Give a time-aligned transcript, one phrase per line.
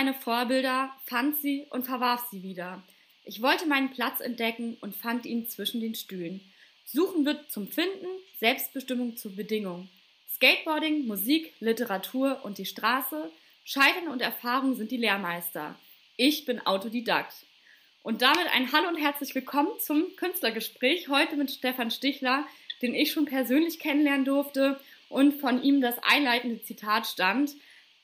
[0.00, 2.82] meine Vorbilder, fand sie und verwarf sie wieder.
[3.26, 6.40] Ich wollte meinen Platz entdecken und fand ihn zwischen den Stühlen.
[6.86, 8.06] Suchen wird zum Finden,
[8.38, 9.90] Selbstbestimmung zur Bedingung.
[10.26, 13.30] Skateboarding, Musik, Literatur und die Straße,
[13.62, 15.78] Scheitern und Erfahrung sind die Lehrmeister.
[16.16, 17.34] Ich bin Autodidakt.
[18.02, 21.10] Und damit ein Hallo und herzlich willkommen zum Künstlergespräch.
[21.10, 22.46] Heute mit Stefan Stichler,
[22.80, 27.54] den ich schon persönlich kennenlernen durfte und von ihm das einleitende Zitat stammt.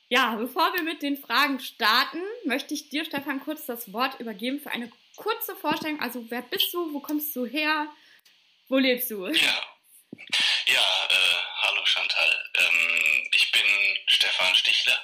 [0.09, 4.59] Ja, bevor wir mit den Fragen starten, möchte ich dir, Stefan, kurz das Wort übergeben
[4.59, 5.99] für eine kurze Vorstellung.
[5.99, 6.93] Also, wer bist du?
[6.93, 7.87] Wo kommst du her?
[8.69, 9.27] Wo lebst du?
[9.27, 9.67] Ja,
[10.67, 12.51] ja äh, hallo Chantal.
[12.57, 13.61] Ähm, ich bin
[14.07, 14.97] Stefan Stichler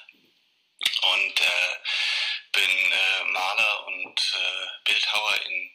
[1.14, 1.78] und äh,
[2.54, 5.72] bin äh, Maler und äh, Bildhauer in,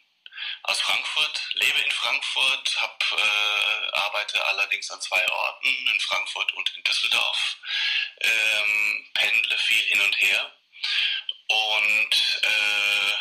[0.63, 6.73] aus Frankfurt, lebe in Frankfurt, hab, äh, arbeite allerdings an zwei Orten, in Frankfurt und
[6.77, 7.57] in Düsseldorf,
[8.21, 10.53] ähm, pendle viel hin und her
[11.49, 13.13] und äh,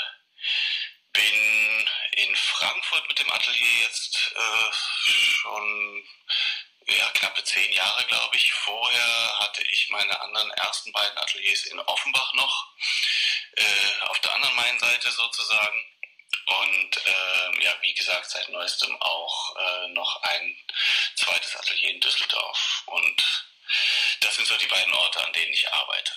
[1.13, 6.07] bin in Frankfurt mit dem Atelier jetzt äh, schon
[6.87, 8.51] ja, knappe zehn Jahre, glaube ich.
[8.53, 12.73] Vorher hatte ich meine anderen ersten beiden Ateliers in Offenbach noch,
[13.53, 15.85] äh, auf der anderen Mainseite sozusagen.
[16.47, 20.55] Und äh, ja, wie gesagt, seit neuestem auch äh, noch ein
[21.15, 22.83] zweites Atelier in Düsseldorf.
[22.85, 23.47] Und
[24.21, 26.11] das sind so die beiden Orte, an denen ich arbeite.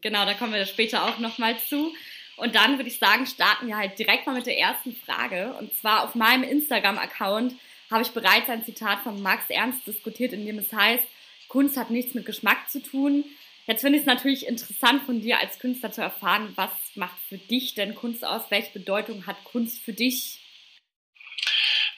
[0.00, 1.94] Genau, da kommen wir später auch nochmal zu.
[2.36, 5.52] Und dann würde ich sagen, starten wir halt direkt mal mit der ersten Frage.
[5.58, 7.54] Und zwar auf meinem Instagram-Account
[7.90, 11.04] habe ich bereits ein Zitat von Max Ernst diskutiert, in dem es heißt,
[11.48, 13.24] Kunst hat nichts mit Geschmack zu tun.
[13.66, 17.38] Jetzt finde ich es natürlich interessant von dir als Künstler zu erfahren, was macht für
[17.38, 18.50] dich denn Kunst aus?
[18.50, 20.40] Welche Bedeutung hat Kunst für dich?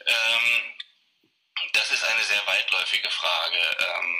[0.06, 0.62] Ähm,
[1.72, 3.56] das ist eine sehr weitläufige Frage.
[3.56, 4.16] Ähm,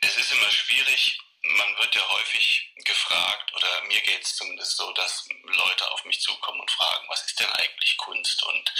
[0.00, 1.18] es ist immer schwierig,
[1.52, 6.20] man wird ja häufig gefragt, oder mir geht es zumindest so, dass Leute auf mich
[6.20, 8.42] zukommen und fragen, was ist denn eigentlich Kunst?
[8.44, 8.72] Und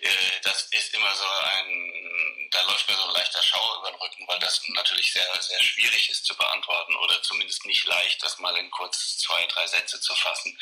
[0.00, 4.00] äh, das ist immer so ein, da läuft mir so ein leichter Schauer über den
[4.00, 8.38] Rücken, weil das natürlich sehr, sehr schwierig ist zu beantworten oder zumindest nicht leicht, das
[8.38, 10.58] mal in kurz zwei, drei Sätze zu fassen.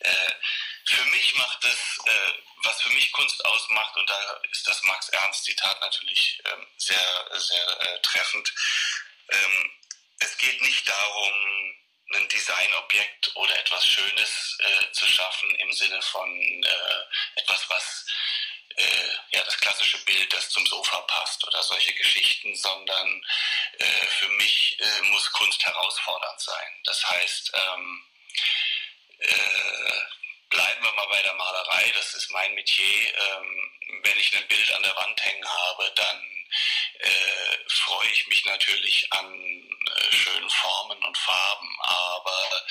[0.00, 0.32] Äh,
[0.84, 2.32] für mich macht das, äh,
[2.64, 7.28] was für mich Kunst ausmacht, und da ist das Max Ernst Zitat natürlich ähm, sehr,
[7.38, 8.52] sehr äh, treffend,
[9.28, 9.70] ähm,
[10.22, 11.74] es geht nicht darum,
[12.14, 16.30] ein Designobjekt oder etwas Schönes äh, zu schaffen im Sinne von
[16.62, 18.06] äh, etwas, was
[18.76, 23.24] äh, ja das klassische Bild, das zum Sofa passt oder solche Geschichten, sondern
[23.78, 26.80] äh, für mich äh, muss Kunst herausfordernd sein.
[26.84, 28.04] Das heißt, ähm,
[29.18, 30.02] äh,
[30.50, 33.14] bleiben wir mal bei der Malerei, das ist mein Metier.
[33.14, 36.46] Ähm, wenn ich ein Bild an der Wand hängen habe, dann
[37.02, 42.66] äh, freue ich mich natürlich an äh, schönen Formen und Farben, aber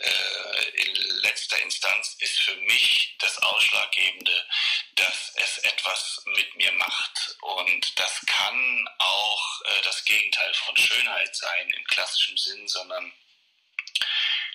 [0.00, 4.46] äh, in letzter Instanz ist für mich das Ausschlaggebende,
[4.94, 7.36] dass es etwas mit mir macht.
[7.40, 13.12] Und das kann auch äh, das Gegenteil von Schönheit sein im klassischen Sinn, sondern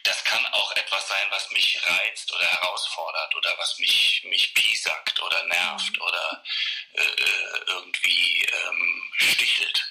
[0.10, 5.22] das kann auch etwas sein, was mich reizt oder herausfordert oder was mich, mich piesackt
[5.22, 6.02] oder nervt mhm.
[6.02, 6.44] oder
[6.94, 9.86] äh, äh, irgendwie ähm, stichelt.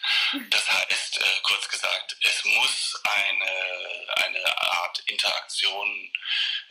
[0.50, 6.12] Das heißt, äh, kurz gesagt, es muss eine, eine Art Interaktion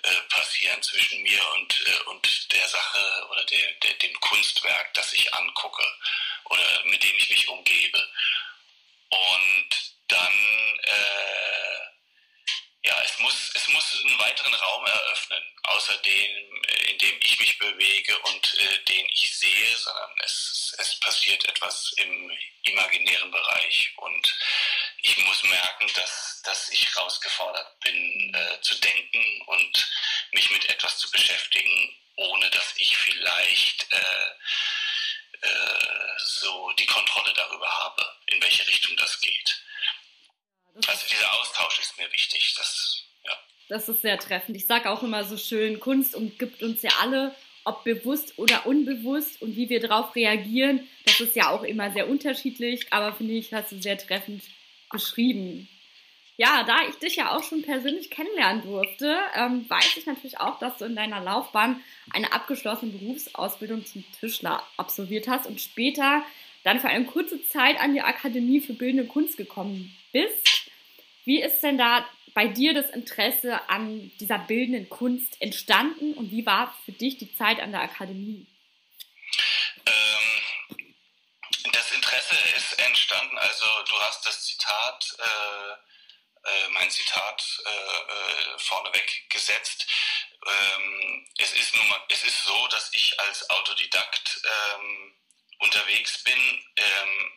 [0.03, 5.13] äh, passieren zwischen mir und, äh, und der Sache oder der, der, dem Kunstwerk, das
[5.13, 5.87] ich angucke
[6.49, 8.09] oder mit dem ich mich umgebe.
[9.09, 9.69] Und
[10.09, 11.66] dann äh,
[12.87, 17.39] ja, es muss, es muss einen weiteren Raum eröffnen, außer dem, äh, in dem ich
[17.39, 22.31] mich bewege und äh, den ich sehe, sondern es, es passiert etwas im
[22.63, 24.35] imaginären Bereich und
[25.01, 29.87] ich muss merken, dass, dass ich herausgefordert bin, äh, zu denken und
[30.31, 34.29] mich mit etwas zu beschäftigen, ohne dass ich vielleicht äh,
[35.41, 39.61] äh, so die Kontrolle darüber habe, in welche Richtung das geht.
[40.85, 42.53] Also dieser Austausch ist mir wichtig.
[42.57, 43.31] Das, ja.
[43.69, 44.57] das ist sehr treffend.
[44.57, 49.41] Ich sage auch immer so schön, Kunst umgibt uns ja alle, ob bewusst oder unbewusst
[49.41, 53.53] und wie wir darauf reagieren, das ist ja auch immer sehr unterschiedlich, aber finde ich,
[53.53, 54.41] hast du sehr treffend
[54.89, 55.67] beschrieben.
[56.37, 60.59] Ja, da ich dich ja auch schon persönlich kennenlernen durfte, ähm, weiß ich natürlich auch,
[60.59, 61.81] dass du in deiner Laufbahn
[62.11, 66.23] eine abgeschlossene Berufsausbildung zum Tischler absolviert hast und später
[66.63, 70.66] dann für eine kurze Zeit an die Akademie für Bildende Kunst gekommen bist.
[71.27, 76.45] Wie ist denn da bei dir das Interesse an dieser bildenden Kunst entstanden und wie
[76.45, 78.47] war für dich die Zeit an der Akademie?
[79.85, 80.41] Ähm,
[81.73, 85.73] das Interesse ist entstanden, also du hast das Zitat äh,
[86.47, 89.85] äh, mein Zitat äh, äh, vorneweg gesetzt.
[90.45, 95.13] Ähm, es, ist nun mal, es ist so, dass ich als Autodidakt ähm,
[95.59, 96.39] unterwegs bin,
[96.77, 97.36] ähm,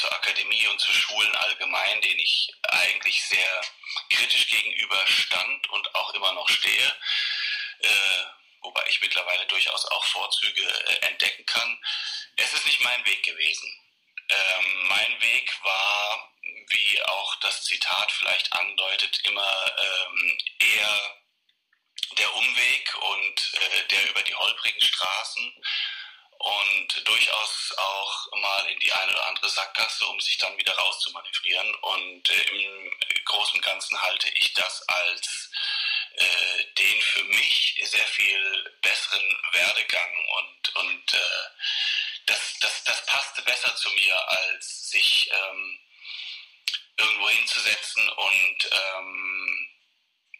[0.00, 3.60] zur Akademie und zu Schulen allgemein, denen ich eigentlich sehr
[4.08, 6.98] kritisch gegenüber stand und auch immer noch stehe,
[7.80, 8.24] äh,
[8.62, 11.78] wobei ich mittlerweile durchaus auch Vorzüge äh, entdecken kann.
[12.36, 13.70] Es ist nicht mein Weg gewesen.
[14.30, 21.16] Ähm, mein Weg war, wie auch das Zitat vielleicht andeutet, immer ähm, eher
[22.16, 25.62] der Umweg und äh, der über die holprigen Straßen
[26.40, 31.74] und durchaus auch mal in die eine oder andere Sackgasse, um sich dann wieder rauszumanövrieren.
[31.74, 32.90] Und äh, im
[33.26, 35.50] Großen und Ganzen halte ich das als
[36.14, 41.48] äh, den für mich sehr viel besseren Werdegang und, und äh,
[42.24, 45.78] das, das, das passte besser zu mir, als sich ähm,
[46.96, 49.68] irgendwo hinzusetzen und ähm,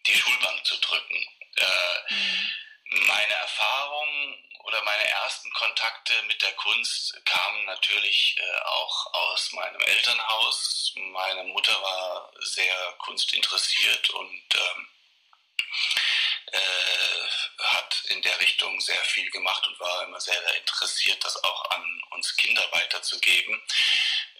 [0.06, 1.26] die Schulbank zu drücken.
[1.56, 2.50] Äh, mhm.
[2.92, 9.80] Meine Erfahrung oder meine ersten Kontakte mit der Kunst kamen natürlich äh, auch aus meinem
[9.80, 10.92] Elternhaus.
[10.96, 14.88] Meine Mutter war sehr kunstinteressiert und ähm,
[16.46, 17.28] äh,
[17.62, 22.02] hat in der Richtung sehr viel gemacht und war immer sehr interessiert, das auch an
[22.10, 23.62] uns Kinder weiterzugeben.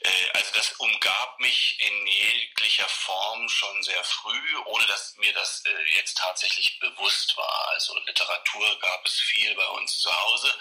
[0.01, 5.63] Äh, also das umgab mich in jeglicher Form schon sehr früh, ohne dass mir das
[5.67, 7.69] äh, jetzt tatsächlich bewusst war.
[7.69, 10.59] Also Literatur gab es viel bei uns zu Hause,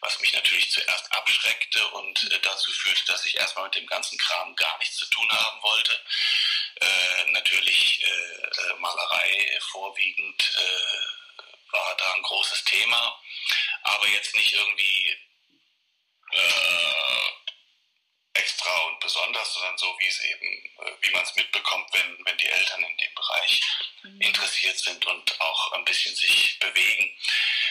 [0.00, 4.16] was mich natürlich zuerst abschreckte und äh, dazu führte, dass ich erstmal mit dem ganzen
[4.18, 6.00] Kram gar nichts zu tun haben wollte.
[6.80, 13.20] Äh, natürlich äh, Malerei vorwiegend äh, war da ein großes Thema,
[13.82, 15.18] aber jetzt nicht irgendwie
[16.32, 17.07] äh,
[18.68, 22.36] extra und besonders, sondern so wie es eben, äh, wie man es mitbekommt, wenn, wenn
[22.36, 23.62] die Eltern in dem Bereich
[24.02, 24.20] mhm.
[24.20, 27.18] interessiert sind und auch ein bisschen sich bewegen.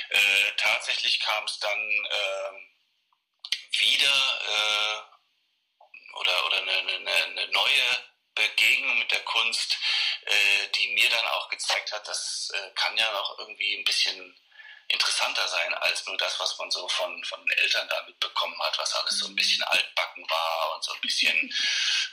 [0.09, 8.99] Äh, tatsächlich kam es dann äh, wieder äh, oder, oder eine, eine, eine, neue Begegnung
[8.99, 9.77] mit der Kunst,
[10.25, 14.35] äh, die mir dann auch gezeigt hat, das äh, kann ja noch irgendwie ein bisschen
[14.89, 18.78] interessanter sein als nur das, was man so von, von den Eltern da mitbekommen hat,
[18.78, 19.36] was alles so ein mhm.
[19.36, 21.54] bisschen altbacken war und so ein bisschen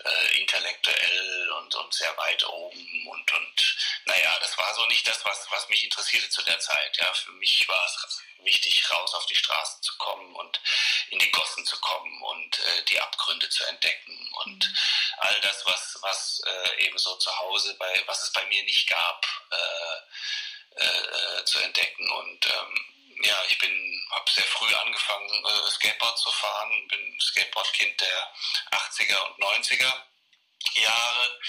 [0.05, 3.77] äh, intellektuell und, und sehr weit oben und, und
[4.07, 6.97] naja, das war so nicht das, was, was mich interessierte zu der Zeit.
[6.97, 10.61] Ja, für mich war es wichtig, raus auf die Straßen zu kommen und
[11.11, 14.77] in die Gossen zu kommen und äh, die Abgründe zu entdecken und mhm.
[15.19, 18.89] all das, was, was äh, eben so zu Hause bei, was es bei mir nicht
[18.89, 20.04] gab, äh,
[20.77, 22.11] äh, zu entdecken.
[22.11, 28.01] Und ähm, ja, ich bin, habe sehr früh angefangen, äh, Skateboard zu fahren, bin Skateboardkind
[28.01, 28.33] der
[28.73, 29.93] 80er und 90er
[30.75, 31.41] Jahre.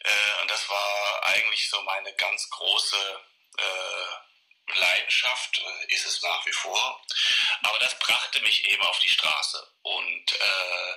[0.00, 3.20] Äh, und das war eigentlich so meine ganz große
[3.58, 7.02] äh, Leidenschaft, äh, ist es nach wie vor.
[7.62, 9.66] Aber das brachte mich eben auf die Straße.
[9.82, 10.96] Und äh,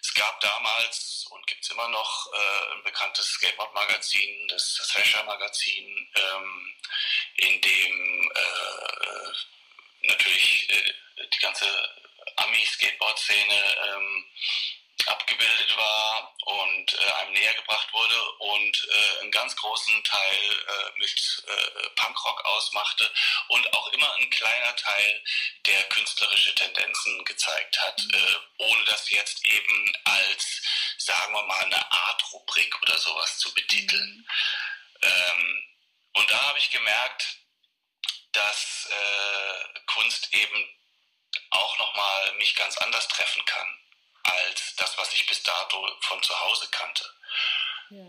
[0.00, 6.10] es gab damals und gibt es immer noch äh, ein bekanntes Skateboard-Magazin, das, das Thrasher-Magazin,
[6.14, 6.74] ähm,
[7.36, 10.94] in dem äh, natürlich äh,
[11.34, 11.66] die ganze
[12.36, 14.24] Ami-Skateboard-Szene ähm,
[15.08, 20.98] abgebildet war und äh, einem näher gebracht wurde und äh, einen ganz großen Teil äh,
[20.98, 23.10] mit äh, Punkrock ausmachte
[23.48, 25.24] und auch immer ein kleiner Teil,
[25.66, 30.62] der künstlerische Tendenzen gezeigt hat, äh, ohne das jetzt eben als,
[30.98, 34.26] sagen wir mal, eine Art Rubrik oder sowas zu betiteln.
[35.02, 35.64] Ähm,
[36.14, 37.38] und da habe ich gemerkt,
[38.32, 40.78] dass äh, Kunst eben
[41.50, 43.81] auch nochmal mich ganz anders treffen kann
[44.22, 47.04] als das, was ich bis dato von zu Hause kannte.
[47.90, 48.06] Ja.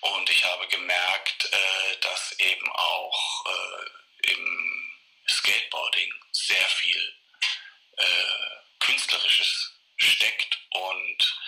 [0.00, 4.92] Und ich habe gemerkt, äh, dass eben auch äh, im
[5.28, 7.14] Skateboarding sehr viel
[7.96, 10.58] äh, Künstlerisches steckt.
[10.70, 11.38] Und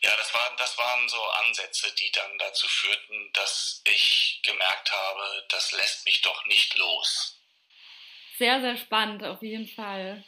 [0.00, 5.46] ja, das, war, das waren so Ansätze, die dann dazu führten, dass ich gemerkt habe,
[5.48, 7.40] das lässt mich doch nicht los.
[8.38, 10.24] Sehr, sehr spannend, auf jeden Fall.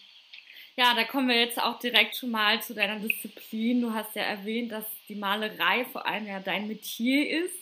[0.78, 3.80] Ja, da kommen wir jetzt auch direkt schon mal zu deiner Disziplin.
[3.80, 7.56] Du hast ja erwähnt, dass die Malerei vor allem ja dein Metier ist.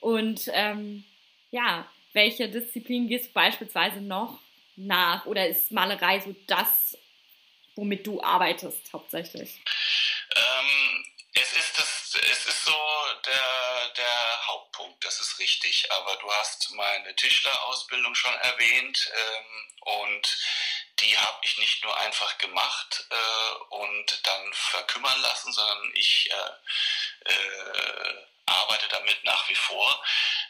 [0.00, 1.04] Und ähm,
[1.52, 4.40] ja, welche Disziplin gehst du beispielsweise noch
[4.74, 5.24] nach?
[5.26, 6.98] Oder ist Malerei so das,
[7.76, 9.60] womit du arbeitest hauptsächlich?
[10.34, 12.76] Ähm, es ist das, es ist so
[13.24, 15.86] der, der Hauptpunkt, das ist richtig.
[15.92, 20.38] Aber du hast meine Tischlerausbildung schon erwähnt ähm, und
[21.00, 27.32] die habe ich nicht nur einfach gemacht äh, und dann verkümmern lassen, sondern ich äh,
[27.32, 30.04] äh, arbeite damit nach wie vor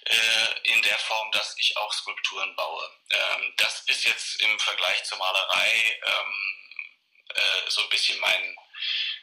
[0.04, 2.90] äh, in der Form, dass ich auch Skulpturen baue.
[3.10, 6.58] Ähm, das ist jetzt im Vergleich zur Malerei ähm,
[7.34, 8.56] äh, so ein bisschen mein,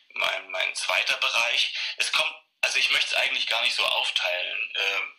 [0.10, 1.74] mein, mein zweiter Bereich.
[1.98, 4.74] Es kommt, also ich möchte es eigentlich gar nicht so aufteilen.
[4.76, 5.16] Ähm,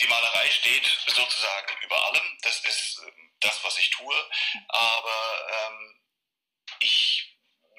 [0.00, 2.38] die Malerei steht sozusagen über allem.
[2.42, 3.02] Das ist
[3.42, 4.30] das, was ich tue.
[4.68, 6.00] Aber ähm,
[6.80, 7.36] ich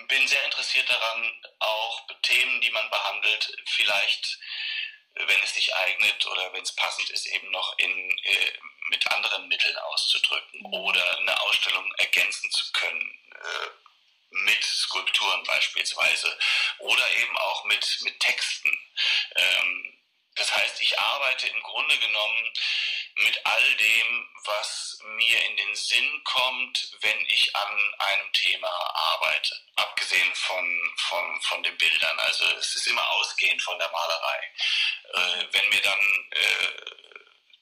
[0.07, 4.39] bin sehr interessiert daran, auch Themen, die man behandelt, vielleicht,
[5.15, 8.51] wenn es sich eignet oder wenn es passend ist, eben noch in, äh,
[8.89, 13.19] mit anderen Mitteln auszudrücken oder eine Ausstellung ergänzen zu können.
[13.31, 13.69] Äh,
[14.33, 16.37] mit Skulpturen beispielsweise
[16.79, 18.69] oder eben auch mit, mit Texten.
[19.35, 19.99] Ähm,
[20.35, 22.53] das heißt, ich arbeite im Grunde genommen
[23.15, 29.55] mit all dem, was mir in den Sinn kommt, wenn ich an einem Thema arbeite.
[29.75, 32.19] Abgesehen von, von, von den Bildern.
[32.19, 34.51] Also es ist immer ausgehend von der Malerei.
[35.13, 37.03] Äh, wenn mir dann äh,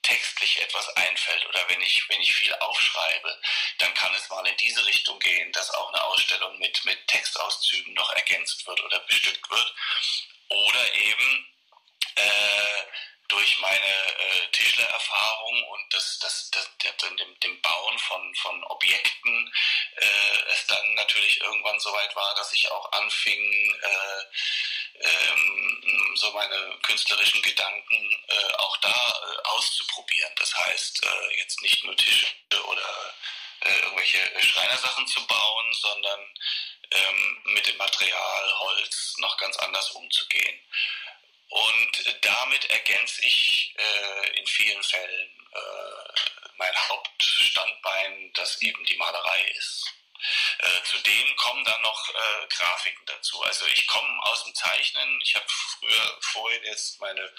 [0.01, 3.41] textlich etwas einfällt oder wenn ich, wenn ich viel aufschreibe,
[3.77, 7.93] dann kann es mal in diese Richtung gehen, dass auch eine Ausstellung mit, mit Textauszügen
[7.93, 9.75] noch ergänzt wird oder bestückt wird.
[10.49, 11.47] Oder eben
[12.15, 12.83] äh,
[13.31, 16.69] durch meine äh, Tischlererfahrung und das, das, das,
[17.17, 19.53] dem, dem Bauen von, von Objekten
[19.95, 26.31] äh, es dann natürlich irgendwann so weit war, dass ich auch anfing, äh, ähm, so
[26.31, 30.33] meine künstlerischen Gedanken äh, auch da äh, auszuprobieren.
[30.35, 32.27] Das heißt, äh, jetzt nicht nur Tische
[32.65, 33.15] oder
[33.61, 36.19] äh, irgendwelche Schreinersachen zu bauen, sondern
[36.91, 40.59] ähm, mit dem Material Holz noch ganz anders umzugehen.
[41.51, 46.21] Und damit ergänze ich äh, in vielen Fällen äh,
[46.55, 49.85] mein Hauptstandbein, das eben die Malerei ist.
[50.59, 53.43] Äh, zudem kommen dann noch äh, Grafiken dazu.
[53.43, 55.19] Also ich komme aus dem Zeichnen.
[55.21, 57.33] Ich habe früher vorhin jetzt meine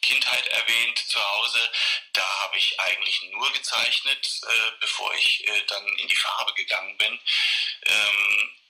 [0.00, 1.70] Kindheit erwähnt zu Hause.
[2.14, 6.96] Da habe ich eigentlich nur gezeichnet, äh, bevor ich äh, dann in die Farbe gegangen
[6.96, 7.20] bin.
[7.84, 8.61] Ähm,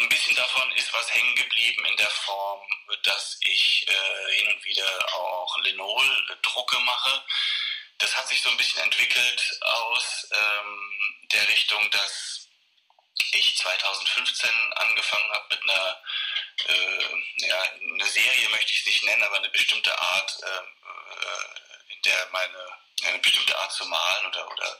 [0.00, 2.62] ein bisschen davon ist was hängen geblieben in der Form,
[3.02, 7.24] dass ich äh, hin und wieder auch Linol-Drucke mache.
[7.98, 12.48] Das hat sich so ein bisschen entwickelt aus ähm, der Richtung, dass
[13.32, 16.02] ich 2015 angefangen habe mit einer,
[16.68, 21.94] äh, ja, eine Serie möchte ich es nicht nennen, aber eine bestimmte Art, äh, äh
[21.94, 24.78] in der meine, eine bestimmte Art zu malen oder, oder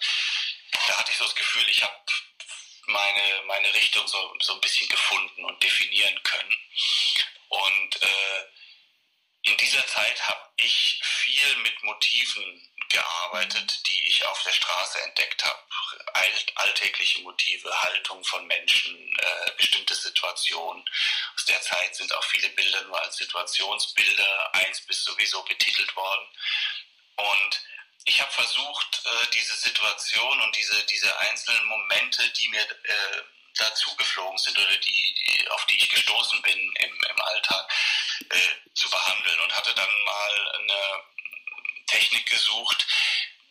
[0.89, 1.95] da hatte ich so das Gefühl, ich habe
[2.87, 6.57] meine, meine Richtung so, so ein bisschen gefunden und definieren können.
[7.49, 8.45] Und äh,
[9.43, 15.45] in dieser Zeit habe ich viel mit Motiven gearbeitet, die ich auf der Straße entdeckt
[15.45, 15.59] habe.
[16.55, 20.85] alltägliche Motive, Haltung von Menschen, äh, bestimmte Situationen.
[21.35, 26.29] Aus der Zeit sind auch viele Bilder nur als Situationsbilder, eins bis sowieso betitelt worden.
[27.17, 27.61] Und
[28.05, 33.23] ich habe versucht, äh, diese Situation und diese, diese einzelnen Momente, die mir äh,
[33.57, 37.73] dazu geflogen sind oder die, die, auf die ich gestoßen bin im, im Alltag,
[38.31, 41.05] äh, zu behandeln und hatte dann mal eine
[41.87, 42.87] Technik gesucht,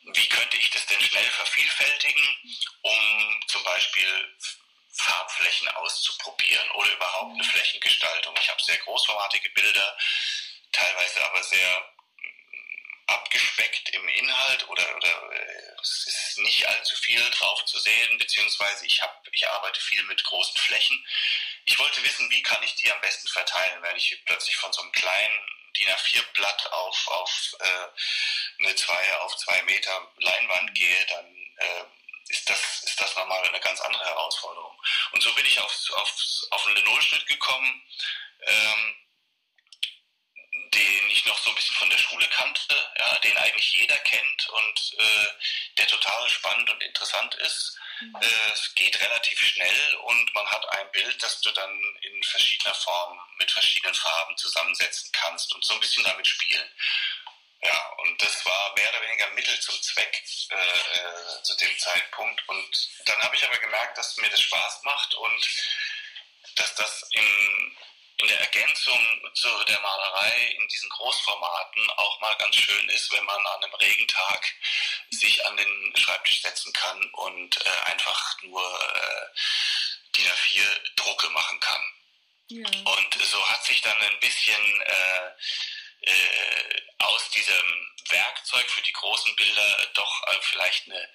[0.03, 4.37] wie könnte ich das denn schnell vervielfältigen, um zum Beispiel
[4.91, 8.35] Farbflächen auszuprobieren oder überhaupt eine Flächengestaltung.
[8.39, 9.97] Ich habe sehr großformatige Bilder,
[10.71, 11.92] teilweise aber sehr
[13.07, 18.85] abgespeckt im Inhalt oder, oder äh, es ist nicht allzu viel drauf zu sehen, beziehungsweise
[18.85, 21.05] ich, hab, ich arbeite viel mit großen Flächen.
[21.65, 24.81] Ich wollte wissen, wie kann ich die am besten verteilen, wenn ich plötzlich von so
[24.81, 25.39] einem kleinen
[25.77, 31.25] DIN A4-Blatt auf, auf äh, eine 2 auf 2 Meter Leinwand gehe, dann
[31.57, 31.83] äh,
[32.29, 34.79] ist das, ist das nochmal eine ganz andere Herausforderung.
[35.11, 37.83] Und so bin ich aufs, aufs, auf einen Nullschnitt gekommen,
[38.45, 38.95] ähm,
[41.13, 44.93] ich noch so ein bisschen von der Schule kannte, ja, den eigentlich jeder kennt und
[44.97, 45.27] äh,
[45.77, 47.77] der total spannend und interessant ist.
[48.01, 48.15] Mhm.
[48.21, 52.73] Äh, es geht relativ schnell und man hat ein Bild, das du dann in verschiedener
[52.75, 56.69] Form mit verschiedenen Farben zusammensetzen kannst und so ein bisschen damit spielen.
[57.61, 62.43] Ja, und das war mehr oder weniger Mittel zum Zweck äh, äh zu dem Zeitpunkt.
[62.49, 65.47] Und dann habe ich aber gemerkt, dass mir das Spaß macht und
[66.55, 67.77] dass das im
[68.17, 73.25] in der Ergänzung zu der Malerei in diesen Großformaten auch mal ganz schön ist, wenn
[73.25, 74.53] man an einem Regentag
[75.09, 79.39] sich an den Schreibtisch setzen kann und äh, einfach nur äh,
[80.15, 81.81] DIN A4 Drucke machen kann.
[82.49, 82.67] Ja.
[82.67, 85.31] Und so hat sich dann ein bisschen äh,
[86.01, 91.09] äh, aus diesem Werkzeug für die großen Bilder doch äh, vielleicht eine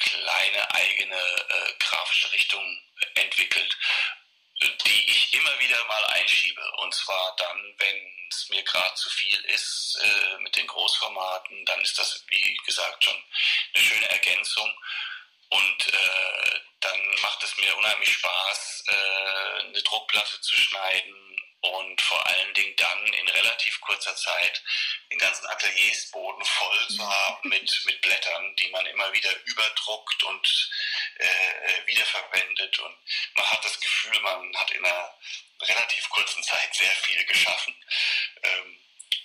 [0.00, 2.82] kleine eigene äh, grafische Richtung
[3.14, 3.76] entwickelt.
[4.60, 6.62] Die ich immer wieder mal einschiebe.
[6.78, 11.80] Und zwar dann, wenn es mir gerade zu viel ist äh, mit den Großformaten, dann
[11.80, 13.22] ist das, wie gesagt, schon
[13.74, 14.72] eine schöne Ergänzung.
[15.50, 21.28] Und äh, dann macht es mir unheimlich Spaß, äh, eine Druckplatte zu schneiden
[21.60, 24.62] und vor allen Dingen dann in relativ kurzer Zeit
[25.10, 30.70] den ganzen Ateliersboden voll zu haben mit, mit Blättern, die man immer wieder überdruckt und
[31.16, 32.78] äh, äh, wiederverwendet.
[32.78, 32.96] Und
[33.34, 35.14] man hat das Gefühl, man hat in einer
[35.62, 37.74] relativ kurzen Zeit sehr viel geschaffen.
[38.42, 38.78] Ähm,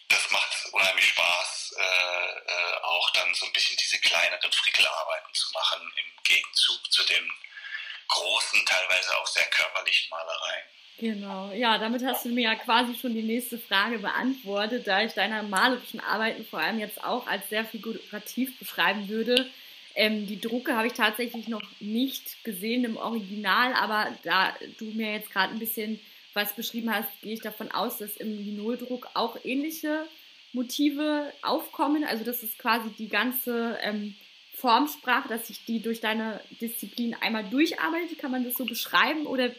[0.10, 5.52] das macht unheimlich Spaß, äh, äh, auch dann so ein bisschen diese kleineren Frickelarbeiten zu
[5.54, 7.30] machen im Gegenzug zu den
[8.08, 10.66] großen, teilweise auch sehr körperlichen Malereien.
[10.98, 15.14] Genau, ja, damit hast du mir ja quasi schon die nächste Frage beantwortet, da ich
[15.14, 19.50] deine malerischen Arbeiten vor allem jetzt auch als sehr figurativ beschreiben würde.
[19.96, 25.14] Ähm, die Drucke habe ich tatsächlich noch nicht gesehen im Original, aber da du mir
[25.14, 26.00] jetzt gerade ein bisschen
[26.34, 30.08] was beschrieben hast, gehe ich davon aus, dass im Linoldruck auch ähnliche
[30.52, 32.04] Motive aufkommen.
[32.04, 34.16] Also das ist quasi die ganze ähm,
[34.56, 38.18] Formsprache, dass sich die durch deine Disziplin einmal durcharbeitet.
[38.18, 39.52] Kann man das so beschreiben oder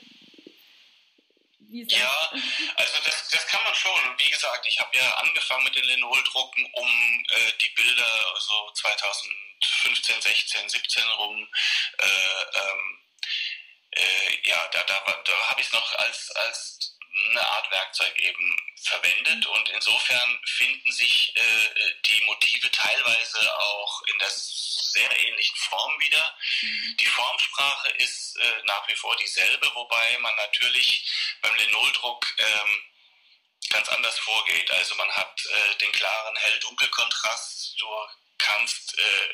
[1.75, 2.31] ja,
[2.76, 4.09] also das, das kann man schon.
[4.09, 8.71] Und wie gesagt, ich habe ja angefangen mit den Linoldrucken, um äh, die Bilder so
[8.75, 11.49] 2015, 16, 17 rum
[11.99, 13.00] äh, ähm,
[13.97, 18.56] äh, ja, da, da, da habe ich es noch als, als eine Art Werkzeug eben
[18.83, 26.00] verwendet und insofern finden sich äh, die Motive teilweise auch in der sehr ähnlichen Form
[26.00, 26.37] wieder.
[26.62, 26.97] Mhm.
[27.00, 32.85] Die Formsprache ist äh, nach wie vor dieselbe, wobei man natürlich beim Linoldruck ähm,
[33.71, 34.71] ganz anders vorgeht.
[34.73, 37.87] Also man hat äh, den klaren Hell-Dunkel-Kontrast, du
[38.38, 39.33] kannst äh,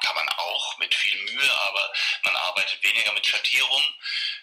[0.00, 3.82] kann man auch mit viel Mühe, aber man arbeitet weniger mit Schattierung.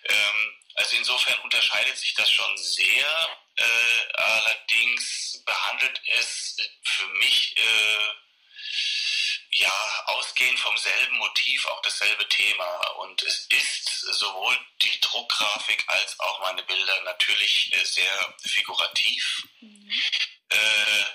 [0.06, 3.38] Ähm, also insofern unterscheidet sich das schon sehr.
[3.56, 8.14] Äh, allerdings behandelt es für mich äh,
[9.54, 12.80] ja ausgehend vom selben Motiv auch dasselbe Thema.
[13.00, 19.48] Und es ist sowohl die Druckgrafik als auch meine Bilder natürlich äh, sehr figurativ.
[19.60, 19.92] Mhm.
[20.50, 21.06] Äh,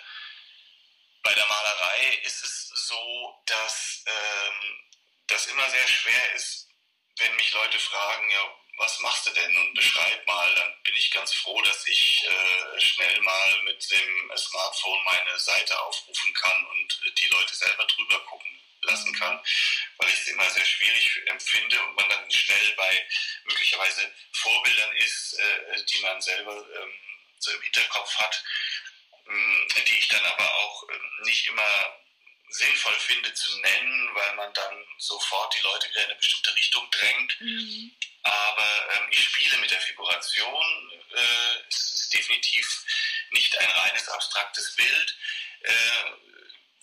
[1.22, 4.92] bei der Malerei ist es so, dass ähm,
[5.26, 6.68] das immer sehr schwer ist,
[7.18, 11.10] wenn mich Leute fragen, ja, was machst du denn und beschreib mal, dann bin ich
[11.10, 17.00] ganz froh, dass ich äh, schnell mal mit dem Smartphone meine Seite aufrufen kann und
[17.18, 19.18] die Leute selber drüber gucken lassen mhm.
[19.18, 19.40] kann,
[19.98, 23.08] weil ich es immer sehr schwierig empfinde und man dann schnell bei
[23.44, 26.92] möglicherweise Vorbildern ist, äh, die man selber ähm,
[27.38, 28.44] so im Hinterkopf hat
[29.28, 31.98] ähm, die ich dann aber auch ähm, nicht immer
[32.48, 36.88] sinnvoll finde zu nennen, weil man dann sofort die Leute wieder in eine bestimmte Richtung
[36.90, 37.40] drängt.
[37.40, 37.96] Mhm.
[38.22, 40.90] Aber ähm, ich spiele mit der Figuration.
[41.12, 42.85] Äh, es ist definitiv
[43.30, 45.16] nicht ein reines abstraktes Bild,
[45.61, 46.11] äh,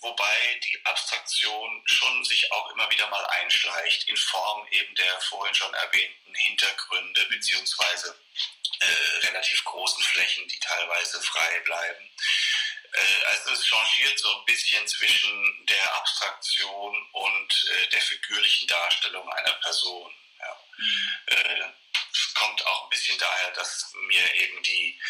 [0.00, 5.54] wobei die Abstraktion schon sich auch immer wieder mal einschleicht in Form eben der vorhin
[5.54, 8.18] schon erwähnten Hintergründe beziehungsweise
[8.80, 12.10] äh, relativ großen Flächen, die teilweise frei bleiben.
[12.94, 19.28] Äh, also es changiert so ein bisschen zwischen der Abstraktion und äh, der figürlichen Darstellung
[19.28, 20.12] einer Person.
[20.38, 20.60] Ja.
[20.78, 21.18] Mhm.
[21.26, 21.72] Äh,
[22.12, 25.00] es kommt auch ein bisschen daher, dass mir eben die,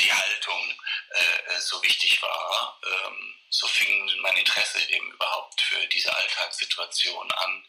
[0.00, 2.80] die Haltung äh, so wichtig war.
[2.84, 7.64] Ähm, so fing mein Interesse eben überhaupt für diese Alltagssituation an,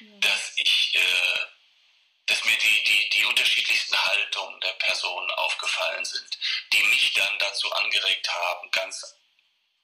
[0.00, 0.06] ja.
[0.20, 1.46] dass ich äh,
[2.26, 6.38] dass mir die, die, die unterschiedlichsten Haltungen der Personen aufgefallen sind,
[6.72, 9.16] die mich dann dazu angeregt haben, ganz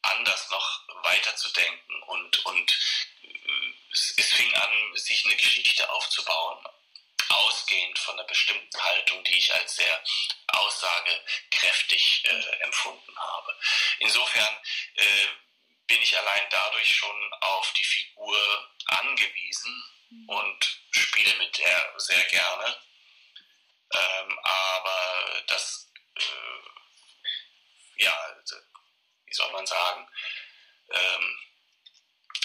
[0.02, 2.78] anders noch weiterzudenken und, und
[3.22, 6.64] äh, es, es fing an, sich eine Geschichte aufzubauen,
[7.28, 10.05] ausgehend von einer bestimmten Haltung, die ich als sehr
[10.48, 13.57] aussagekräftig äh, empfunden habe.
[14.00, 14.61] Insofern
[14.94, 15.26] äh,
[15.87, 19.85] bin ich allein dadurch schon auf die Figur angewiesen
[20.26, 22.76] und spiele mit der sehr gerne.
[23.94, 28.12] Ähm, aber das, äh, ja,
[29.26, 30.09] wie soll man sagen,
[30.90, 31.38] ähm,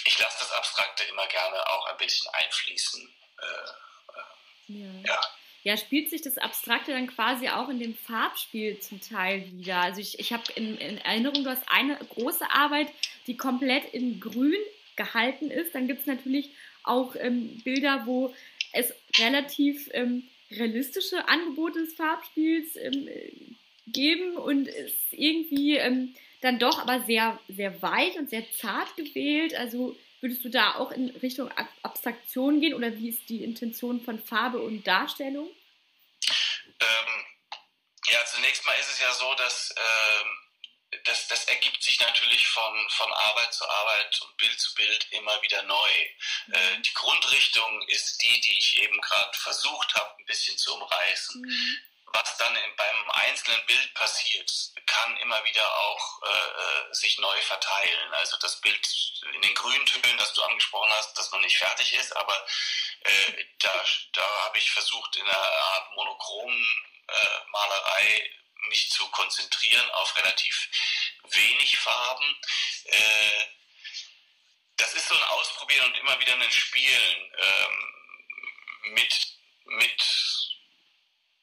[0.04, 3.14] ich lasse das Abstrakte immer gerne auch ein bisschen einfließen.
[3.38, 5.00] Äh, äh, ja.
[5.06, 5.20] ja.
[5.64, 5.76] ja.
[5.76, 9.76] spielt sich das Abstrakte dann quasi auch in dem Farbspiel zum Teil wieder.
[9.78, 12.88] Also ich, ich habe in, in, Erinnerung, du hast eine große Arbeit,
[13.26, 14.56] die komplett in Grün
[14.96, 15.74] gehalten ist.
[15.74, 16.50] Dann gibt es natürlich
[16.88, 18.34] auch ähm, Bilder, wo
[18.72, 23.08] es relativ ähm, realistische Angebote des Farbspiels ähm,
[23.86, 29.54] geben und es irgendwie ähm, dann doch aber sehr, sehr weich und sehr zart gewählt.
[29.54, 31.50] Also würdest du da auch in Richtung
[31.82, 35.48] Abstraktion gehen oder wie ist die Intention von Farbe und Darstellung?
[36.80, 37.24] Ähm,
[38.10, 40.47] ja, zunächst mal ist es ja so, dass ähm,
[41.08, 45.40] das, das ergibt sich natürlich von, von Arbeit zu Arbeit und Bild zu Bild immer
[45.42, 45.90] wieder neu.
[46.46, 46.54] Mhm.
[46.54, 51.40] Äh, die Grundrichtung ist die, die ich eben gerade versucht habe, ein bisschen zu umreißen.
[51.40, 51.78] Mhm.
[52.12, 54.50] Was dann in, beim einzelnen Bild passiert,
[54.86, 58.14] kann immer wieder auch äh, äh sich neu verteilen.
[58.14, 58.86] Also das Bild
[59.34, 62.46] in den Grüntönen, das du angesprochen hast, das noch nicht fertig ist, aber
[63.00, 66.66] äh, da, da habe ich versucht, in einer Art monochromen
[67.08, 68.30] äh, Malerei
[68.68, 70.68] mich zu konzentrieren auf relativ
[71.30, 72.40] wenig Farben.
[72.84, 73.44] Äh,
[74.76, 77.94] das ist so ein Ausprobieren und immer wieder ein Spielen ähm,
[78.94, 80.04] mit, mit,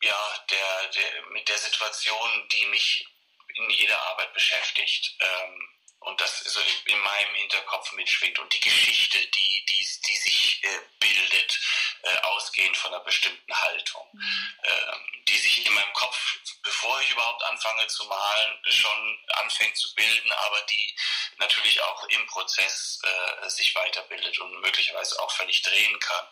[0.02, 3.08] ja, der, der, mit der Situation, die mich
[3.56, 5.16] in jeder Arbeit beschäftigt.
[5.20, 5.75] Ähm,
[6.06, 10.80] und das so in meinem Hinterkopf mitschwingt und die Geschichte, die, die, die sich äh,
[11.00, 11.60] bildet,
[12.04, 14.54] äh, ausgehend von einer bestimmten Haltung, mhm.
[14.64, 19.94] ähm, die sich in meinem Kopf, bevor ich überhaupt anfange zu malen, schon anfängt zu
[19.96, 20.96] bilden, aber die
[21.38, 26.28] natürlich auch im Prozess äh, sich weiterbildet und möglicherweise auch völlig drehen kann.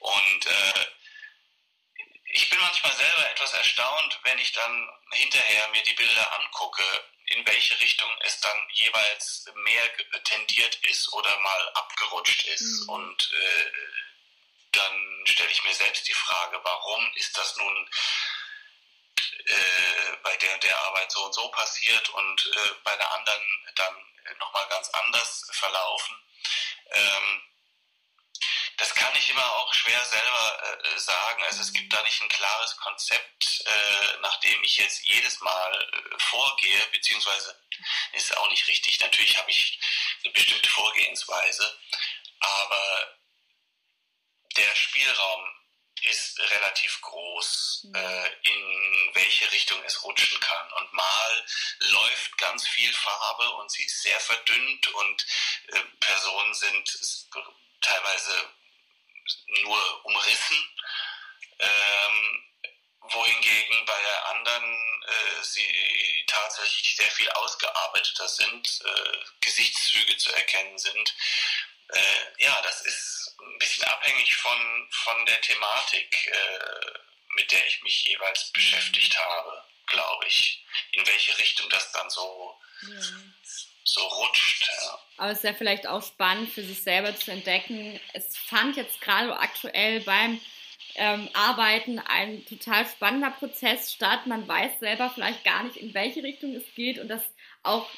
[0.00, 0.86] Und äh,
[2.26, 6.84] ich bin manchmal selber etwas erstaunt, wenn ich dann hinterher mir die Bilder angucke,
[7.26, 12.82] in welche Richtung es dann jeweils mehr tendiert ist oder mal abgerutscht ist.
[12.82, 12.88] Mhm.
[12.88, 13.70] Und äh,
[14.72, 17.90] dann stelle ich mir selbst die Frage, warum ist das nun
[19.44, 23.94] äh, bei der der Arbeit so und so passiert und äh, bei der anderen dann
[24.38, 26.16] nochmal ganz anders verlaufen.
[26.90, 27.42] Ähm,
[28.76, 31.42] das kann ich immer auch schwer selber äh, sagen.
[31.44, 35.90] Also es gibt da nicht ein klares Konzept, äh, nach dem ich jetzt jedes Mal
[35.92, 37.58] äh, vorgehe, beziehungsweise
[38.12, 39.00] ist auch nicht richtig.
[39.00, 39.78] Natürlich habe ich
[40.22, 41.78] eine bestimmte Vorgehensweise,
[42.40, 43.16] aber
[44.56, 45.56] der Spielraum
[46.02, 47.94] ist relativ groß, mhm.
[47.94, 50.72] äh, in welche Richtung es rutschen kann.
[50.72, 51.46] Und mal
[51.78, 55.26] läuft ganz viel Farbe und sie ist sehr verdünnt und
[55.68, 56.98] äh, Personen sind
[57.80, 58.55] teilweise
[59.62, 60.58] nur umrissen,
[61.58, 62.44] ähm,
[63.00, 70.78] wohingegen bei der anderen äh, sie tatsächlich sehr viel ausgearbeiteter sind, äh, Gesichtszüge zu erkennen
[70.78, 71.14] sind.
[71.88, 76.98] Äh, ja, das ist ein bisschen abhängig von, von der Thematik, äh,
[77.36, 82.60] mit der ich mich jeweils beschäftigt habe, glaube ich, in welche Richtung das dann so,
[82.82, 83.00] ja.
[83.86, 84.68] So rutscht.
[84.68, 84.98] Ja.
[85.18, 87.98] Aber es ist ja vielleicht auch spannend für sich selber zu entdecken.
[88.12, 90.40] Es fand jetzt gerade aktuell beim
[90.96, 94.26] ähm, Arbeiten ein total spannender Prozess statt.
[94.26, 97.22] Man weiß selber vielleicht gar nicht, in welche Richtung es geht und dass
[97.62, 97.88] auch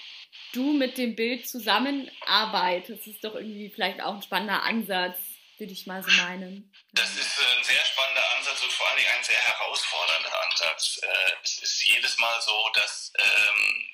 [0.53, 3.07] du mit dem Bild zusammenarbeitest.
[3.07, 5.19] Das ist doch irgendwie vielleicht auch ein spannender Ansatz,
[5.59, 6.73] würde ich mal so meinen.
[6.93, 11.01] Das ist ein sehr spannender Ansatz und vor allen Dingen ein sehr herausfordernder Ansatz.
[11.03, 13.85] Äh, es ist jedes Mal so, dass ähm,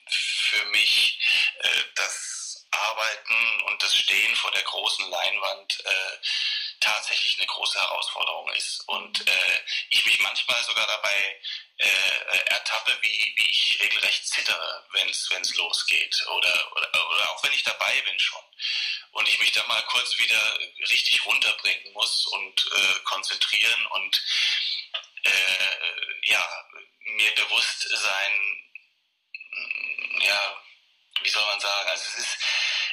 [0.54, 1.18] für mich
[1.60, 6.18] äh, das Arbeiten und das Stehen vor der großen Leinwand äh,
[6.80, 8.82] tatsächlich eine große Herausforderung ist.
[8.88, 11.40] Und äh, ich mich manchmal sogar dabei
[11.78, 16.26] äh, ertappe, wie, wie ich regelrecht zittere, wenn es losgeht.
[16.28, 18.44] Oder, oder, oder auch wenn ich dabei bin schon.
[19.12, 20.58] Und ich mich dann mal kurz wieder
[20.90, 24.24] richtig runterbringen muss und äh, konzentrieren und
[25.22, 26.66] äh, ja,
[27.16, 28.63] mir bewusst sein,
[30.24, 30.62] ja,
[31.22, 32.38] wie soll man sagen, also es ist,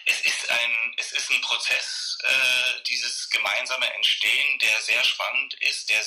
[0.06, 5.90] es ist ein, es ist ein Prozess, äh, dieses gemeinsame Entstehen, der sehr spannend ist,
[5.90, 6.02] der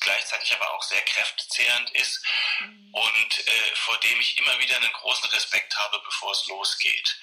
[0.00, 2.24] gleichzeitig aber auch sehr kräftezehrend ist
[2.60, 2.94] mhm.
[2.94, 7.16] und äh, vor dem ich immer wieder einen großen Respekt habe, bevor es losgeht.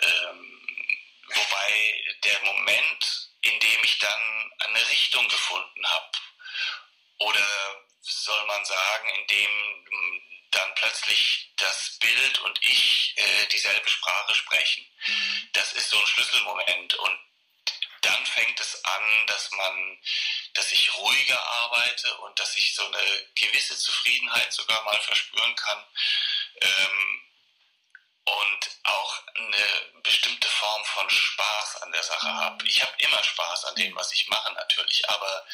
[0.00, 0.66] Ähm,
[1.26, 6.18] wobei der Moment, in dem ich dann eine Richtung gefunden habe,
[7.18, 9.82] oder soll man sagen, in dem
[10.50, 11.41] dann plötzlich
[12.72, 14.86] Bild und ich äh, dieselbe Sprache sprechen.
[15.06, 15.48] Mhm.
[15.52, 17.18] Das ist so ein Schlüsselmoment und
[18.00, 19.98] dann fängt es an, dass man,
[20.54, 25.86] dass ich ruhiger arbeite und dass ich so eine gewisse Zufriedenheit sogar mal verspüren kann
[26.60, 27.22] ähm,
[28.24, 32.36] und auch eine bestimmte Form von Spaß an der Sache mhm.
[32.38, 32.66] habe.
[32.66, 35.46] Ich habe immer Spaß an dem, was ich mache natürlich, aber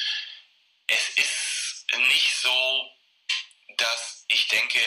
[0.86, 2.94] es ist nicht so
[3.76, 4.80] dass ich denke,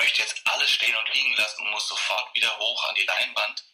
[0.00, 3.64] möchte jetzt alles stehen und liegen lassen und muss sofort wieder hoch an die Leinwand,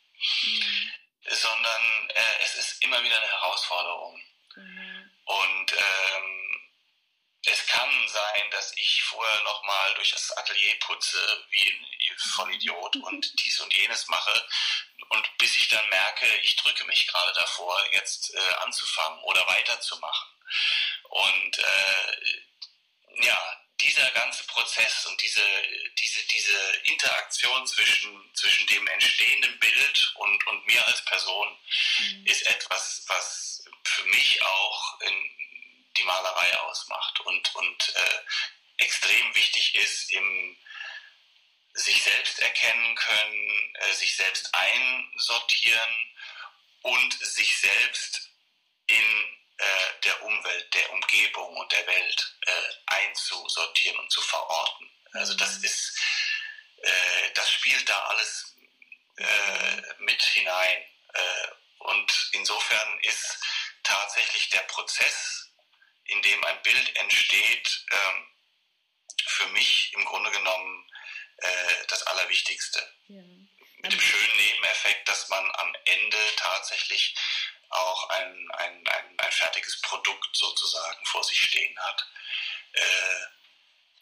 [0.42, 0.92] mhm.
[1.30, 4.20] sondern äh, es ist immer wieder eine Herausforderung.
[4.56, 5.10] Mhm.
[5.24, 6.70] Und ähm,
[7.46, 13.40] es kann sein, dass ich vorher nochmal durch das Atelier putze, wie ein Vollidiot, und
[13.44, 14.48] dies und jenes mache.
[15.10, 20.28] Und bis ich dann merke, ich drücke mich gerade davor, jetzt äh, anzufangen oder weiterzumachen.
[21.08, 25.42] Und äh, ja, dieser ganze Prozess und diese,
[25.98, 31.58] diese, diese Interaktion zwischen, zwischen dem entstehenden Bild und, und mir als Person
[31.98, 32.26] mhm.
[32.26, 34.98] ist etwas, was für mich auch
[35.96, 40.56] die Malerei ausmacht und, und äh, extrem wichtig ist im
[41.74, 46.14] sich selbst erkennen können, äh, sich selbst einsortieren
[46.82, 48.25] und sich selbst
[49.66, 54.90] äh, der Umwelt, der Umgebung und der Welt äh, einzusortieren und zu verorten.
[55.12, 55.64] Also das mhm.
[55.64, 56.00] ist,
[56.82, 58.54] äh, das spielt da alles
[59.16, 60.84] äh, mit hinein.
[61.12, 61.48] Äh,
[61.78, 63.38] und insofern ist
[63.82, 65.50] tatsächlich der Prozess,
[66.04, 68.26] in dem ein Bild entsteht, ähm,
[69.26, 70.82] für mich im Grunde genommen
[71.88, 72.80] das Allerwichtigste.
[73.08, 73.20] Ja.
[73.82, 77.14] Mit dem schönen Nebeneffekt, dass man am Ende tatsächlich
[77.70, 82.06] auch ein, ein, ein, ein fertiges Produkt sozusagen vor sich stehen hat,
[82.72, 83.26] äh,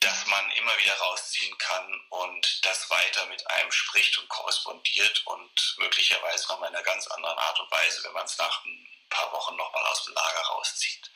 [0.00, 5.76] das man immer wieder rausziehen kann und das weiter mit einem spricht und korrespondiert und
[5.78, 9.32] möglicherweise noch in einer ganz anderen Art und Weise, wenn man es nach ein paar
[9.32, 11.10] Wochen nochmal aus dem Lager rauszieht.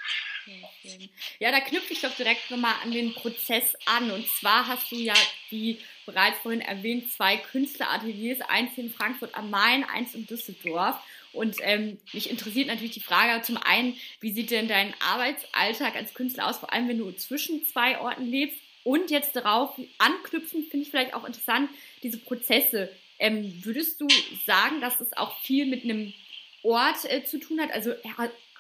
[1.39, 4.11] Ja, da knüpfe ich doch direkt nochmal an den Prozess an.
[4.11, 5.15] Und zwar hast du ja,
[5.51, 10.97] wie bereits vorhin erwähnt, zwei Künstlerateliers, eins in Frankfurt am Main, eins in Düsseldorf.
[11.33, 16.15] Und ähm, mich interessiert natürlich die Frage zum einen, wie sieht denn dein Arbeitsalltag als
[16.15, 18.59] Künstler aus, vor allem wenn du zwischen zwei Orten lebst?
[18.85, 21.69] Und jetzt darauf anknüpfen, finde ich vielleicht auch interessant,
[22.03, 22.91] diese Prozesse.
[23.19, 24.09] Ähm, würdest du
[24.47, 26.15] sagen, dass es auch viel mit einem
[26.63, 27.71] Ort äh, zu tun hat?
[27.71, 27.93] Also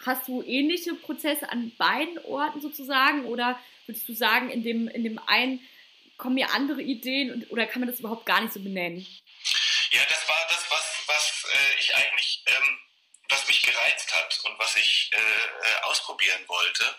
[0.05, 3.25] hast du ähnliche Prozesse an beiden Orten sozusagen?
[3.25, 5.61] Oder würdest du sagen, in dem, in dem einen
[6.19, 9.07] kommen mir andere Ideen und, oder kann man das überhaupt gar nicht so benennen?
[9.91, 12.18] Ja, das war das, was, was äh, ich eigentlich,
[12.49, 12.81] ähm,
[13.29, 16.99] was mich gereizt hat und was ich äh, äh, ausprobieren wollte,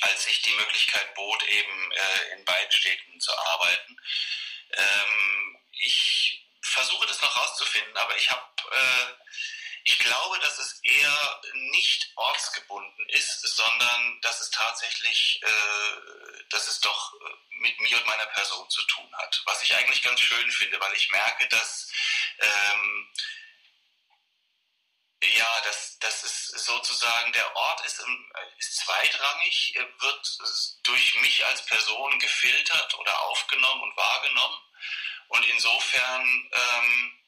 [0.00, 3.96] als ich die Möglichkeit bot, eben äh, in beiden Städten zu arbeiten.
[4.72, 8.42] Ähm, ich versuche das noch rauszufinden, aber ich habe
[8.72, 9.14] äh,
[9.88, 16.80] ich glaube, dass es eher nicht ortsgebunden ist, sondern dass es tatsächlich, äh, dass es
[16.80, 19.40] doch äh, mit mir und meiner Person zu tun hat.
[19.46, 21.90] Was ich eigentlich ganz schön finde, weil ich merke, dass
[22.38, 23.08] ähm,
[25.22, 28.04] ja, das, das ist sozusagen, der Ort ist,
[28.58, 30.38] ist zweitrangig, wird
[30.84, 34.58] durch mich als Person gefiltert oder aufgenommen und wahrgenommen.
[35.28, 37.18] Und insofern ähm,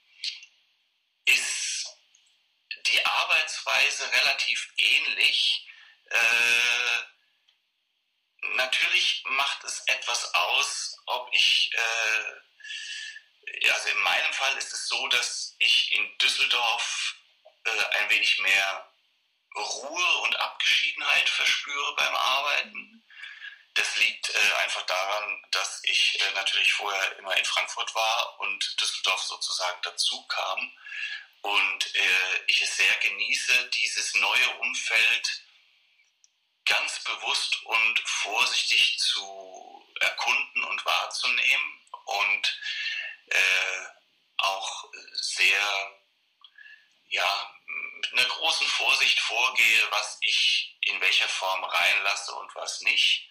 [1.26, 1.86] ist
[2.86, 5.66] die Arbeitsweise relativ ähnlich.
[6.10, 7.04] Äh,
[8.54, 15.08] natürlich macht es etwas aus, ob ich, äh, also in meinem Fall ist es so,
[15.08, 17.16] dass ich in Düsseldorf
[17.64, 18.92] äh, ein wenig mehr
[19.56, 23.04] Ruhe und Abgeschiedenheit verspüre beim Arbeiten.
[23.74, 28.80] Das liegt äh, einfach daran, dass ich äh, natürlich vorher immer in Frankfurt war und
[28.80, 30.72] Düsseldorf sozusagen dazu kam
[31.42, 35.42] und äh, ich es sehr genieße, dieses neue Umfeld
[36.64, 42.60] ganz bewusst und vorsichtig zu erkunden und wahrzunehmen und
[43.26, 43.86] äh,
[44.36, 45.99] auch sehr,
[47.10, 47.54] ja,
[47.96, 53.28] mit einer großen Vorsicht vorgehe, was ich in welcher Form reinlasse und was nicht.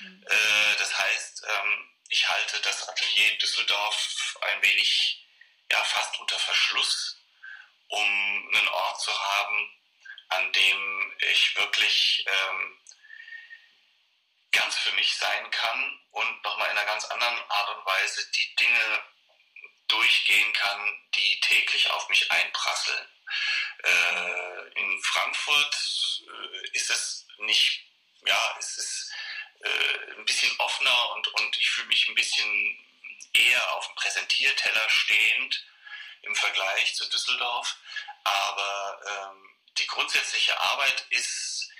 [0.00, 0.24] Mhm.
[0.26, 5.26] Äh, das heißt, ähm, ich halte das Atelier in Düsseldorf ein wenig,
[5.70, 7.16] ja, fast unter Verschluss
[7.88, 9.70] um einen Ort zu haben,
[10.28, 12.78] an dem ich wirklich ähm,
[14.50, 18.56] ganz für mich sein kann und nochmal in einer ganz anderen Art und Weise die
[18.56, 19.02] Dinge
[19.88, 23.08] durchgehen kann, die täglich auf mich einprasseln.
[23.82, 27.84] Äh, in Frankfurt äh, ist es nicht,
[28.26, 29.10] ja, es
[29.60, 32.78] äh, ein bisschen offener und, und ich fühle mich ein bisschen
[33.32, 35.64] eher auf dem Präsentierteller stehend
[36.22, 37.76] im Vergleich zu Düsseldorf.
[38.24, 41.70] Aber ähm, die grundsätzliche Arbeit ist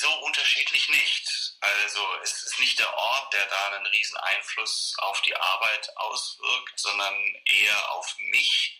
[0.00, 1.56] so unterschiedlich nicht.
[1.60, 6.78] Also es ist nicht der Ort, der da einen riesen Einfluss auf die Arbeit auswirkt,
[6.78, 7.14] sondern
[7.46, 8.71] eher auf mich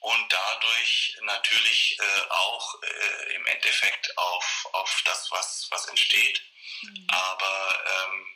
[0.00, 6.42] und dadurch natürlich äh, auch äh, im Endeffekt auf, auf das, was, was entsteht.
[6.82, 7.06] Mhm.
[7.08, 8.26] Aber ähm,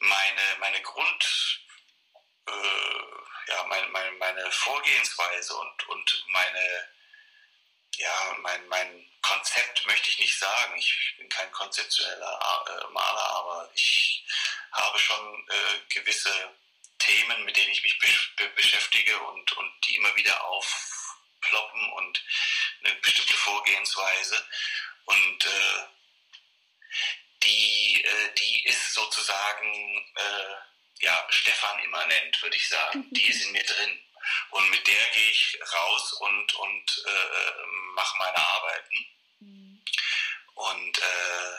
[0.00, 1.60] meine, meine Grund,
[2.46, 6.88] äh, ja, mein, mein, meine Vorgehensweise und, und meine,
[7.96, 10.74] ja, mein, mein Konzept möchte ich nicht sagen.
[10.78, 14.24] Ich bin kein konzeptueller äh, Maler, aber ich
[14.72, 16.54] habe schon äh, gewisse
[16.98, 22.24] Themen, mit denen ich mich be beschäftige und, und die immer wieder aufploppen und
[22.84, 24.46] eine bestimmte Vorgehensweise.
[25.04, 25.86] Und äh,
[27.42, 30.54] die äh, die ist sozusagen äh,
[31.00, 33.06] ja, Stefan immanent, würde ich sagen.
[33.10, 34.00] Die ist in mir drin.
[34.50, 39.06] Und mit der gehe ich raus und, und äh, mache meine Arbeiten.
[39.40, 39.82] Mhm.
[40.54, 41.56] Und äh,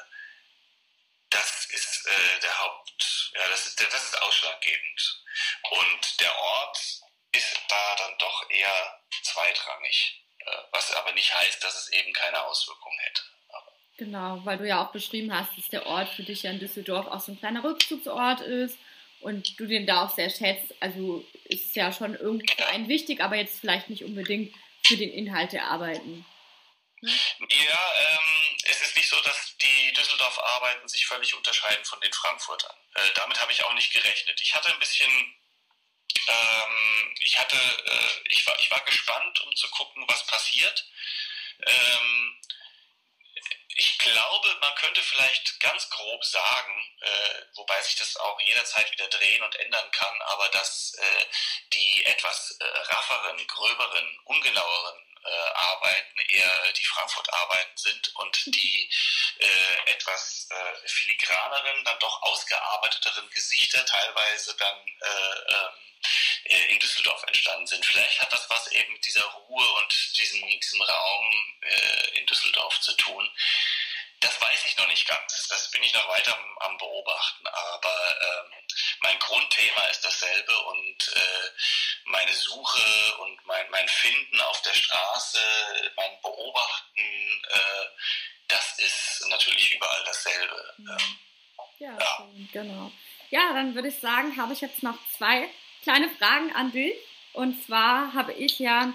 [1.29, 5.23] das ist äh, der Haupt, ja, das ist, das ist ausschlaggebend.
[5.71, 6.77] Und der Ort
[7.31, 12.41] ist da dann doch eher zweitrangig, äh, was aber nicht heißt, dass es eben keine
[12.43, 13.21] Auswirkungen hätte.
[13.49, 16.59] Aber genau, weil du ja auch beschrieben hast, dass der Ort für dich ja in
[16.59, 18.77] Düsseldorf auch so ein kleiner Rückzugsort ist
[19.21, 20.73] und du den da auch sehr schätzt.
[20.79, 25.11] Also ist ja schon irgendwie für einen wichtig, aber jetzt vielleicht nicht unbedingt für den
[25.11, 26.25] Inhalt der Arbeiten.
[27.01, 27.19] Ne?
[27.49, 32.75] Ja, ähm, es ist nicht so, dass die Düsseldorf-Arbeiten sich völlig unterscheiden von den Frankfurtern.
[32.95, 34.39] Äh, damit habe ich auch nicht gerechnet.
[34.41, 35.09] Ich hatte ein bisschen,
[36.27, 40.85] ähm, ich hatte, äh, ich, war, ich war gespannt, um zu gucken, was passiert.
[41.65, 42.41] Ähm,
[43.75, 49.07] ich glaube, man könnte vielleicht ganz grob sagen, äh, wobei sich das auch jederzeit wieder
[49.07, 51.25] drehen und ändern kann, aber dass äh,
[51.71, 58.89] die etwas äh, rafferen, gröberen, ungenaueren äh, Arbeiten eher die Frankfurt-Arbeiten sind und die
[59.39, 65.89] äh, etwas äh, filigraneren, dann doch ausgearbeiteteren Gesichter teilweise dann äh, ähm,
[66.45, 67.85] äh, in Düsseldorf entstanden sind.
[67.85, 72.79] Vielleicht hat das was eben mit dieser Ruhe und diesem, diesem Raum äh, in Düsseldorf
[72.81, 73.29] zu tun.
[74.19, 75.47] Das weiß ich noch nicht ganz.
[75.47, 77.47] Das bin ich noch weiter am, am Beobachten.
[77.47, 78.67] Aber ähm,
[79.01, 81.49] mein Grundthema ist dasselbe und äh,
[82.05, 85.39] meine Suche und mein, mein Finden auf der Straße,
[85.95, 86.99] mein Beobachten,
[87.49, 87.85] äh,
[88.47, 90.73] das ist natürlich überall dasselbe.
[90.77, 90.89] Mhm.
[90.89, 91.19] Ähm,
[91.79, 92.29] ja, ja.
[92.51, 92.91] genau.
[93.29, 95.49] Ja, dann würde ich sagen, habe ich jetzt noch zwei
[95.83, 96.95] kleine Fragen an dich.
[97.33, 98.91] Und zwar habe ich ja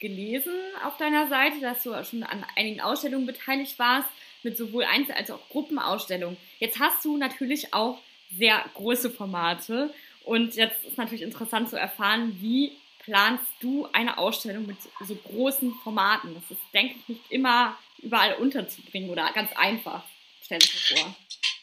[0.00, 4.08] gelesen auf deiner Seite, dass du schon an einigen Ausstellungen beteiligt warst,
[4.42, 6.36] mit sowohl Einzel- als auch Gruppenausstellungen.
[6.58, 8.00] Jetzt hast du natürlich auch
[8.36, 9.92] sehr große Formate.
[10.24, 12.72] Und jetzt ist natürlich interessant zu erfahren, wie
[13.04, 16.34] planst du eine Ausstellung mit so großen Formaten?
[16.34, 20.04] Das ist, denke ich, nicht immer überall unterzubringen oder ganz einfach,
[20.44, 21.14] stell dir vor.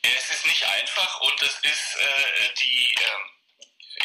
[0.04, 2.96] Es ist nicht einfach und es ist äh, die.
[2.96, 3.37] Ähm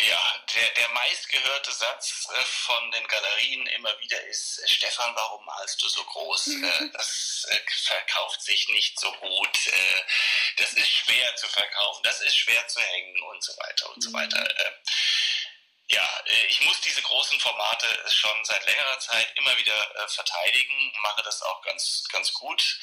[0.09, 5.81] ja, der, der meistgehörte Satz äh, von den Galerien immer wieder ist, Stefan, warum malst
[5.83, 6.49] du so groß?
[6.49, 9.59] Äh, das äh, verkauft sich nicht so gut.
[10.57, 14.11] Das ist schwer zu verkaufen, das ist schwer zu hängen und so weiter und so
[14.11, 14.15] mhm.
[14.15, 14.55] weiter.
[15.89, 16.09] Ja,
[16.49, 21.61] ich muss diese großen Formate schon seit längerer Zeit immer wieder verteidigen, mache das auch
[21.63, 22.79] ganz, ganz gut.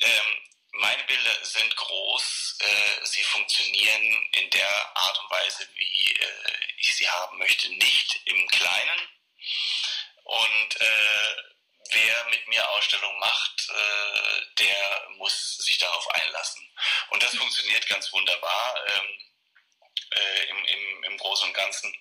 [0.00, 6.58] Ähm, meine Bilder sind groß, äh, sie funktionieren in der Art und Weise, wie äh,
[6.78, 9.08] ich sie haben möchte, nicht im Kleinen.
[10.24, 11.36] Und äh,
[11.90, 16.62] wer mit mir Ausstellung macht, äh, der muss sich darauf einlassen.
[17.10, 19.18] Und das funktioniert ganz wunderbar ähm,
[20.12, 21.92] äh, im, im, im Großen und Ganzen.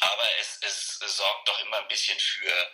[0.00, 2.72] Aber es, es sorgt doch immer ein bisschen für,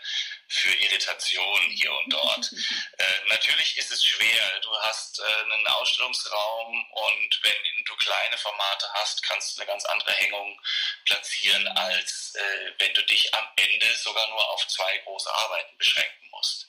[0.49, 2.53] für Irritation hier und dort.
[2.99, 4.61] äh, natürlich ist es schwer.
[4.61, 9.85] Du hast äh, einen Ausstellungsraum und wenn du kleine Formate hast, kannst du eine ganz
[9.87, 10.61] andere Hängung
[11.05, 16.29] platzieren, als äh, wenn du dich am Ende sogar nur auf zwei große Arbeiten beschränken
[16.31, 16.69] musst.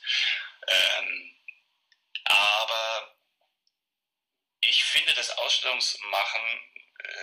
[0.67, 1.35] Ähm,
[2.25, 3.15] aber
[4.61, 6.61] ich finde das Ausstellungsmachen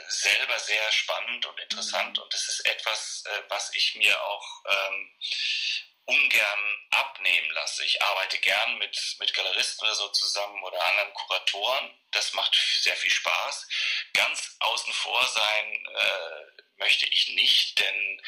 [0.09, 2.23] selber sehr spannend und interessant mhm.
[2.23, 5.13] und das ist etwas, äh, was ich mir auch ähm,
[6.05, 7.85] ungern abnehmen lasse.
[7.85, 11.91] Ich arbeite gern mit, mit Galeristen oder so zusammen oder anderen Kuratoren.
[12.11, 13.69] Das macht sehr viel Spaß.
[14.13, 18.23] Ganz außen vor sein äh, möchte ich nicht, denn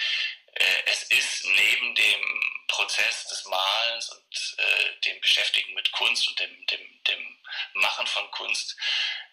[0.54, 6.38] äh, es ist neben dem Prozess des Malens und äh, dem Beschäftigen mit Kunst und
[6.38, 7.38] dem, dem, dem
[7.74, 8.76] Machen von Kunst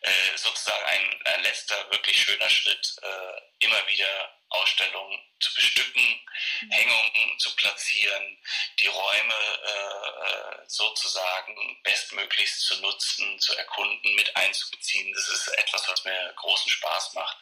[0.02, 6.26] äh, sozusagen ein, ein letzter wirklich schöner Schritt, äh, immer wieder Ausstellungen zu bestücken,
[6.62, 6.72] mhm.
[6.72, 8.38] Hängungen zu platzieren,
[8.80, 15.14] die Räume äh, sozusagen bestmöglichst zu nutzen, zu erkunden, mit einzubeziehen.
[15.14, 17.38] Das ist etwas, was mir großen Spaß macht.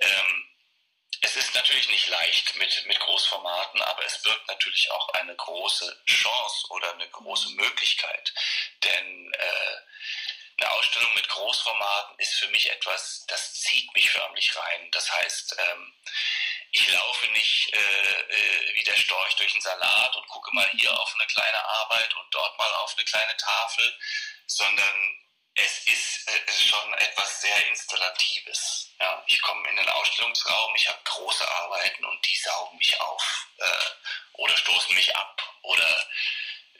[0.00, 0.48] Ähm,
[1.24, 6.02] es ist natürlich nicht leicht mit, mit Großformaten, aber es birgt natürlich auch eine große
[6.06, 8.34] Chance oder eine große Möglichkeit.
[8.82, 9.76] Denn äh,
[10.58, 14.90] eine Ausstellung mit Großformaten ist für mich etwas, das zieht mich förmlich rein.
[14.90, 15.94] Das heißt, ähm,
[16.72, 20.98] ich laufe nicht äh, äh, wie der Storch durch den Salat und gucke mal hier
[20.98, 23.98] auf eine kleine Arbeit und dort mal auf eine kleine Tafel,
[24.46, 25.22] sondern
[25.54, 28.90] es ist äh, schon etwas sehr Installatives.
[28.98, 33.46] Ja, ich komme in den Ausstellungsraum, ich habe große Arbeiten und die saugen mich auf
[33.58, 33.90] äh,
[34.34, 36.06] oder stoßen mich ab oder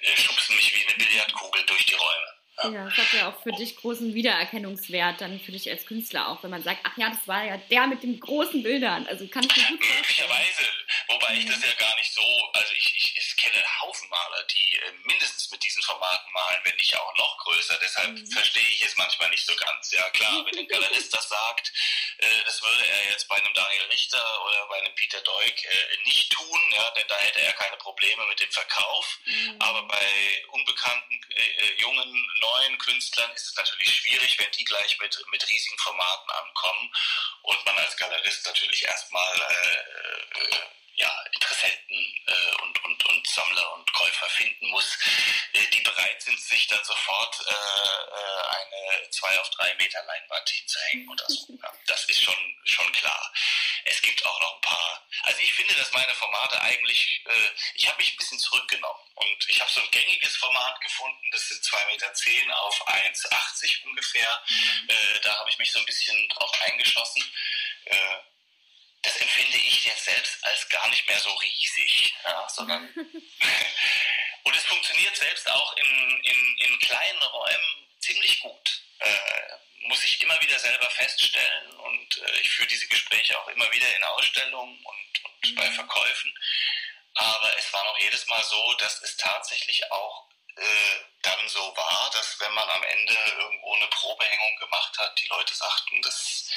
[0.00, 2.41] äh, schubsen mich wie eine Billardkugel durch die Räume.
[2.64, 2.84] Ja.
[2.84, 6.50] das hat ja auch für dich großen Wiedererkennungswert, dann für dich als Künstler auch, wenn
[6.50, 9.06] man sagt, ach ja, das war ja der mit den großen Bildern.
[9.06, 10.28] Also kann ich mir gut vorstellen.
[10.28, 10.62] Möglicherweise,
[11.08, 13.01] wobei ich das ja gar nicht so, also ich, ich,
[13.52, 17.38] ich kenne Haufen Maler, die äh, mindestens mit diesen Formaten malen, wenn nicht auch noch
[17.38, 17.78] größer.
[17.82, 18.26] Deshalb mhm.
[18.30, 19.92] verstehe ich es manchmal nicht so ganz.
[19.92, 21.72] Ja klar, wenn ein Galerist das sagt,
[22.18, 25.98] äh, das würde er jetzt bei einem Daniel Richter oder bei einem Peter Deuk äh,
[26.04, 29.18] nicht tun, ja, denn da hätte er keine Probleme mit dem Verkauf.
[29.24, 29.56] Mhm.
[29.60, 34.98] Aber bei unbekannten, äh, äh, jungen, neuen Künstlern ist es natürlich schwierig, wenn die gleich
[34.98, 36.92] mit, mit riesigen Formaten ankommen
[37.42, 43.74] und man als Galerist natürlich erstmal äh, äh, ja, Interessenten äh, und, und, und Sammler
[43.74, 44.98] und Käufer finden muss,
[45.52, 50.48] äh, die bereit sind, sich dann sofort äh, äh eine zwei auf drei Meter Leinwand
[50.48, 51.46] hinzuhängen oder so.
[51.62, 52.34] Ja, das ist schon,
[52.64, 53.32] schon klar.
[53.84, 55.08] Es gibt auch noch ein paar.
[55.24, 59.48] Also ich finde, dass meine Formate eigentlich, äh, ich habe mich ein bisschen zurückgenommen und
[59.48, 64.42] ich habe so ein gängiges Format gefunden, das sind zwei Meter zehn auf 1,80 ungefähr.
[64.48, 64.88] Mhm.
[64.88, 67.22] Äh, da habe ich mich so ein bisschen drauf eingeschossen.
[69.02, 72.88] Das empfinde ich jetzt selbst als gar nicht mehr so riesig, ja, sondern
[74.44, 78.82] und es funktioniert selbst auch in, in, in kleinen Räumen ziemlich gut.
[78.98, 79.18] Äh,
[79.88, 83.94] muss ich immer wieder selber feststellen und äh, ich führe diese Gespräche auch immer wieder
[83.96, 85.54] in Ausstellungen und, und mhm.
[85.56, 86.32] bei Verkäufen.
[87.14, 92.10] Aber es war noch jedes Mal so, dass es tatsächlich auch äh, dann so war,
[92.12, 96.50] dass wenn man am Ende irgendwo eine Probehängung gemacht hat, die Leute sagten, das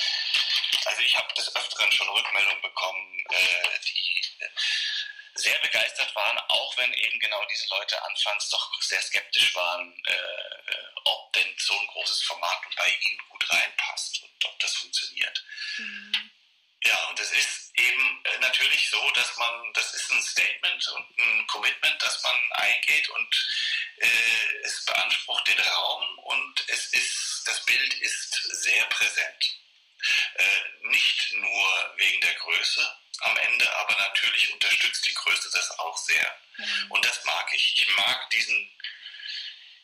[0.85, 4.23] also ich habe des Öfteren schon Rückmeldungen bekommen, äh, die
[5.35, 11.01] sehr begeistert waren, auch wenn eben genau diese Leute anfangs doch sehr skeptisch waren, äh,
[11.03, 15.43] ob denn so ein großes Format bei ihnen gut reinpasst und ob das funktioniert.
[15.77, 16.31] Mhm.
[16.83, 21.17] Ja, und es ist eben äh, natürlich so, dass man, das ist ein Statement und
[21.17, 23.47] ein Commitment, das man eingeht und
[23.97, 29.59] äh, es beansprucht den Raum und es ist, das Bild ist sehr präsent.
[30.35, 35.97] Äh, nicht nur wegen der Größe am Ende, aber natürlich unterstützt die Größe das auch
[35.97, 36.39] sehr.
[36.57, 36.91] Mhm.
[36.91, 37.81] Und das mag ich.
[37.81, 38.71] Ich mag diesen,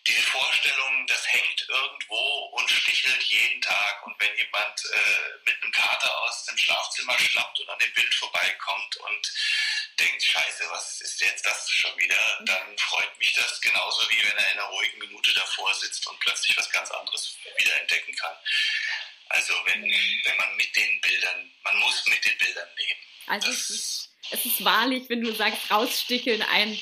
[0.05, 4.05] diese Vorstellung, das hängt irgendwo und stichelt jeden Tag.
[4.05, 8.14] Und wenn jemand äh, mit einem Kater aus dem Schlafzimmer schlappt und an dem Bild
[8.16, 9.34] vorbeikommt und
[10.02, 14.38] denkt, scheiße, was ist jetzt das schon wieder, dann freut mich das genauso wie wenn
[14.38, 18.36] er in einer ruhigen Minute davor sitzt und plötzlich was ganz anderes wieder entdecken kann.
[19.30, 22.99] Also wenn, wenn man mit den Bildern, man muss mit den Bildern leben.
[23.28, 26.80] Also es ist, es ist wahrlich, wenn du sagst, raussticheln, ein,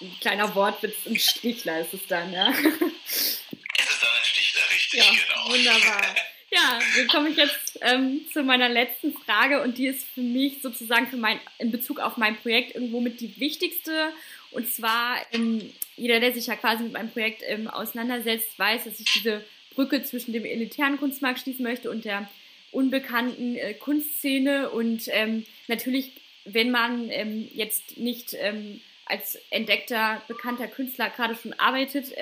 [0.00, 2.50] ein kleiner Wortwitz, ein Stichler ist es dann, ja.
[2.50, 5.48] Es ist dann ein Stichler, richtig, ja, genau.
[5.48, 6.16] Wunderbar.
[6.54, 10.62] Ja, dann komme ich jetzt ähm, zu meiner letzten Frage und die ist für mich
[10.62, 14.12] sozusagen für mein, in Bezug auf mein Projekt irgendwo mit die wichtigste.
[14.52, 19.00] Und zwar, ähm, jeder, der sich ja quasi mit meinem Projekt ähm, auseinandersetzt, weiß, dass
[19.00, 19.44] ich diese
[19.74, 22.30] Brücke zwischen dem elitären Kunstmarkt schließen möchte und der
[22.70, 24.70] unbekannten äh, Kunstszene.
[24.70, 26.12] Und ähm, natürlich,
[26.44, 32.14] wenn man ähm, jetzt nicht ähm, als entdeckter, bekannter Künstler gerade schon arbeitet,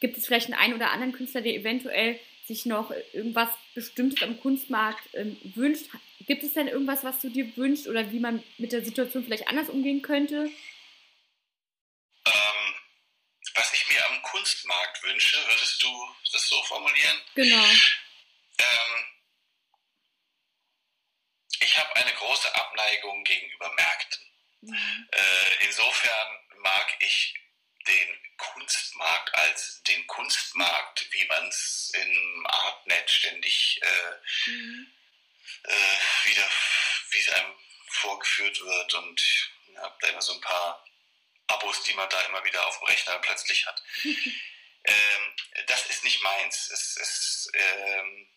[0.00, 4.40] gibt es vielleicht einen, einen oder anderen Künstler, der eventuell sich noch irgendwas Bestimmtes am
[4.40, 5.86] Kunstmarkt ähm, wünscht.
[6.26, 9.48] Gibt es denn irgendwas, was du dir wünschst oder wie man mit der Situation vielleicht
[9.48, 10.50] anders umgehen könnte?
[13.54, 17.20] was ich mir am Kunstmarkt wünsche, würdest du das so formulieren?
[17.34, 17.64] Genau.
[18.58, 19.06] Ähm,
[21.60, 24.22] ich habe eine große Abneigung gegenüber Märkten.
[24.62, 25.08] Mhm.
[25.10, 27.34] Äh, insofern mag ich
[27.86, 30.51] den Kunstmarkt als den Kunstmarkt,
[31.10, 34.92] wie man es im Artnet ständig äh, mhm.
[35.64, 36.48] äh, wieder,
[37.10, 37.54] wie es einem
[37.88, 40.84] vorgeführt wird und ich habe da immer so ein paar
[41.48, 43.82] Abos, die man da immer wieder auf dem Rechner plötzlich hat.
[44.04, 45.36] ähm,
[45.66, 46.70] das ist nicht meins.
[46.70, 48.28] Es ist ähm,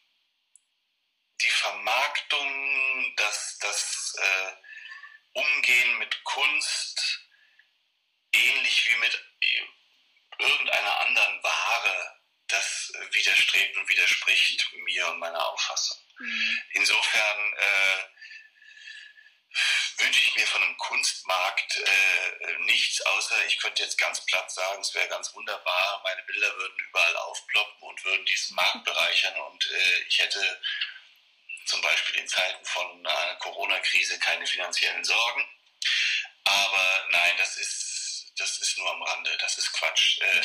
[1.42, 4.52] die Vermarktung, das, das äh,
[5.34, 7.22] Umgehen mit Kunst,
[8.32, 9.62] ähnlich wie mit äh,
[10.40, 12.15] irgendeiner anderen Ware,
[12.56, 15.98] das widerstrebt und widerspricht mir und meiner Auffassung.
[16.20, 16.62] Mhm.
[16.74, 18.04] Insofern äh,
[19.98, 24.82] wünsche ich mir von einem Kunstmarkt äh, nichts, außer ich könnte jetzt ganz platt sagen,
[24.82, 29.66] es wäre ganz wunderbar, meine Bilder würden überall aufploppen und würden diesen Markt bereichern und
[29.72, 30.62] äh, ich hätte
[31.66, 35.48] zum Beispiel in Zeiten von einer Corona-Krise keine finanziellen Sorgen.
[36.44, 40.20] Aber nein, das ist, das ist nur am Rande, das ist Quatsch.
[40.20, 40.42] Äh,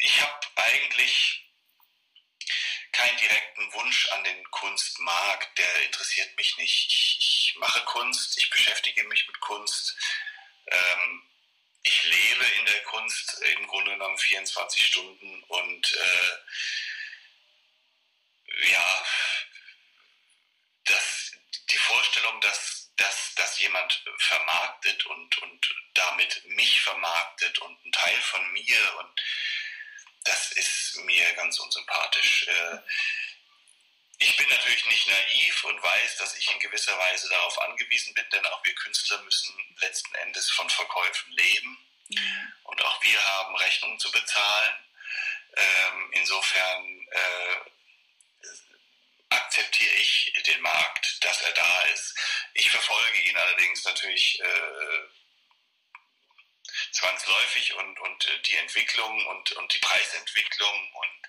[0.00, 1.44] ich habe eigentlich
[2.92, 6.86] keinen direkten Wunsch an den Kunstmarkt, der interessiert mich nicht.
[6.88, 9.96] Ich, ich mache Kunst, ich beschäftige mich mit Kunst.
[10.66, 11.22] Ähm,
[11.82, 16.36] ich lebe in der Kunst im Grunde genommen 24 Stunden und äh,
[18.70, 19.04] ja,
[20.84, 21.32] das,
[21.70, 28.20] die Vorstellung, dass, dass, dass jemand vermarktet und, und damit mich vermarktet und ein Teil
[28.22, 29.20] von mir und
[30.30, 32.46] das ist mir ganz unsympathisch.
[32.46, 32.78] Äh,
[34.18, 38.28] ich bin natürlich nicht naiv und weiß, dass ich in gewisser Weise darauf angewiesen bin,
[38.30, 41.78] denn auch wir Künstler müssen letzten Endes von Verkäufen leben.
[42.08, 42.52] Mhm.
[42.64, 44.76] Und auch wir haben Rechnungen zu bezahlen.
[45.56, 47.70] Ähm, insofern äh,
[49.30, 52.14] akzeptiere ich den Markt, dass er da ist.
[52.54, 55.08] Ich verfolge ihn allerdings natürlich äh,
[57.00, 61.28] zwangsläufig und, und äh, die Entwicklung und, und die Preisentwicklung und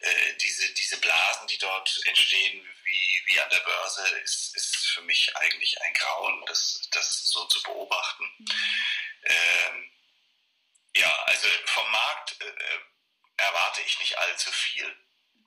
[0.00, 5.02] äh, diese, diese Blasen, die dort entstehen, wie, wie an der Börse, ist, ist für
[5.02, 8.24] mich eigentlich ein Grauen, das, das so zu beobachten.
[8.38, 8.46] Mhm.
[9.24, 9.92] Ähm,
[10.96, 14.96] ja, also vom Markt äh, erwarte ich nicht allzu viel.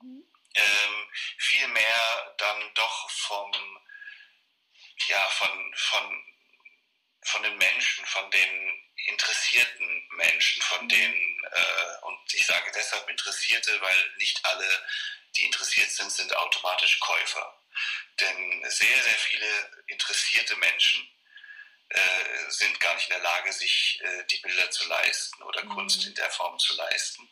[0.02, 0.24] Mhm.
[0.54, 3.52] Ähm, viel mehr dann doch vom,
[5.08, 6.29] ja, von, von,
[7.22, 10.88] von den Menschen, von den interessierten Menschen, von mhm.
[10.88, 14.86] denen, äh, und ich sage deshalb Interessierte, weil nicht alle,
[15.36, 17.56] die interessiert sind, sind automatisch Käufer.
[18.20, 21.08] Denn sehr, sehr viele interessierte Menschen
[21.88, 25.70] äh, sind gar nicht in der Lage, sich äh, die Bilder zu leisten oder mhm.
[25.70, 27.28] Kunst in der Form zu leisten.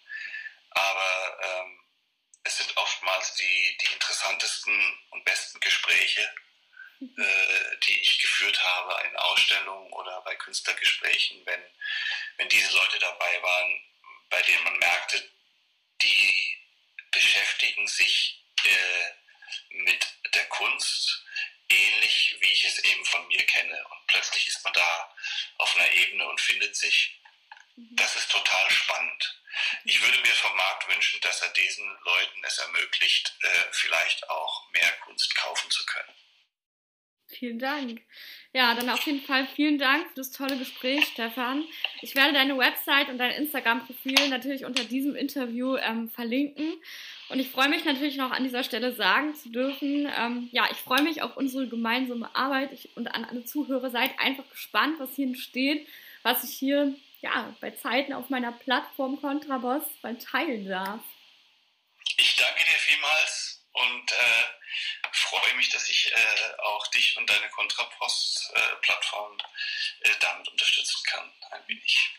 [0.70, 1.80] Aber ähm,
[2.45, 6.32] es sind oftmals die, die interessantesten und besten Gespräche,
[7.01, 11.62] äh, die ich geführt habe in Ausstellungen oder bei Künstlergesprächen, wenn,
[12.36, 13.80] wenn diese Leute dabei waren,
[14.30, 15.30] bei denen man merkte,
[16.03, 16.59] die
[17.11, 19.12] beschäftigen sich äh,
[19.70, 21.24] mit der Kunst
[21.68, 23.84] ähnlich, wie ich es eben von mir kenne.
[23.90, 25.14] Und plötzlich ist man da
[25.59, 27.20] auf einer Ebene und findet sich.
[27.76, 27.96] Mhm.
[27.96, 29.42] Das ist total spannend.
[29.84, 34.68] Ich würde mir vom Markt wünschen, dass er diesen Leuten es ermöglicht, äh, vielleicht auch
[34.70, 36.14] mehr Kunst kaufen zu können.
[37.31, 38.01] Vielen Dank.
[38.55, 41.62] Ja, dann auf jeden Fall vielen Dank für das tolle Gespräch, Stefan.
[42.01, 46.72] Ich werde deine Website und dein Instagram-Profil natürlich unter diesem Interview ähm, verlinken.
[47.29, 50.79] Und ich freue mich natürlich noch an dieser Stelle sagen zu dürfen, ähm, ja, ich
[50.79, 53.91] freue mich auf unsere gemeinsame Arbeit ich, und an alle Zuhörer.
[53.91, 55.87] Seid einfach gespannt, was hier entsteht,
[56.22, 61.03] was ich hier ja, bei Zeiten auf meiner Plattform Contraboss bald teilen darf.
[62.16, 64.58] Ich danke dir vielmals und äh,
[65.12, 69.39] freue mich, dass ich äh, auch dich und deine Kontrapost-Plattform
[70.01, 72.11] äh, damit unterstützen kann, ein wenig.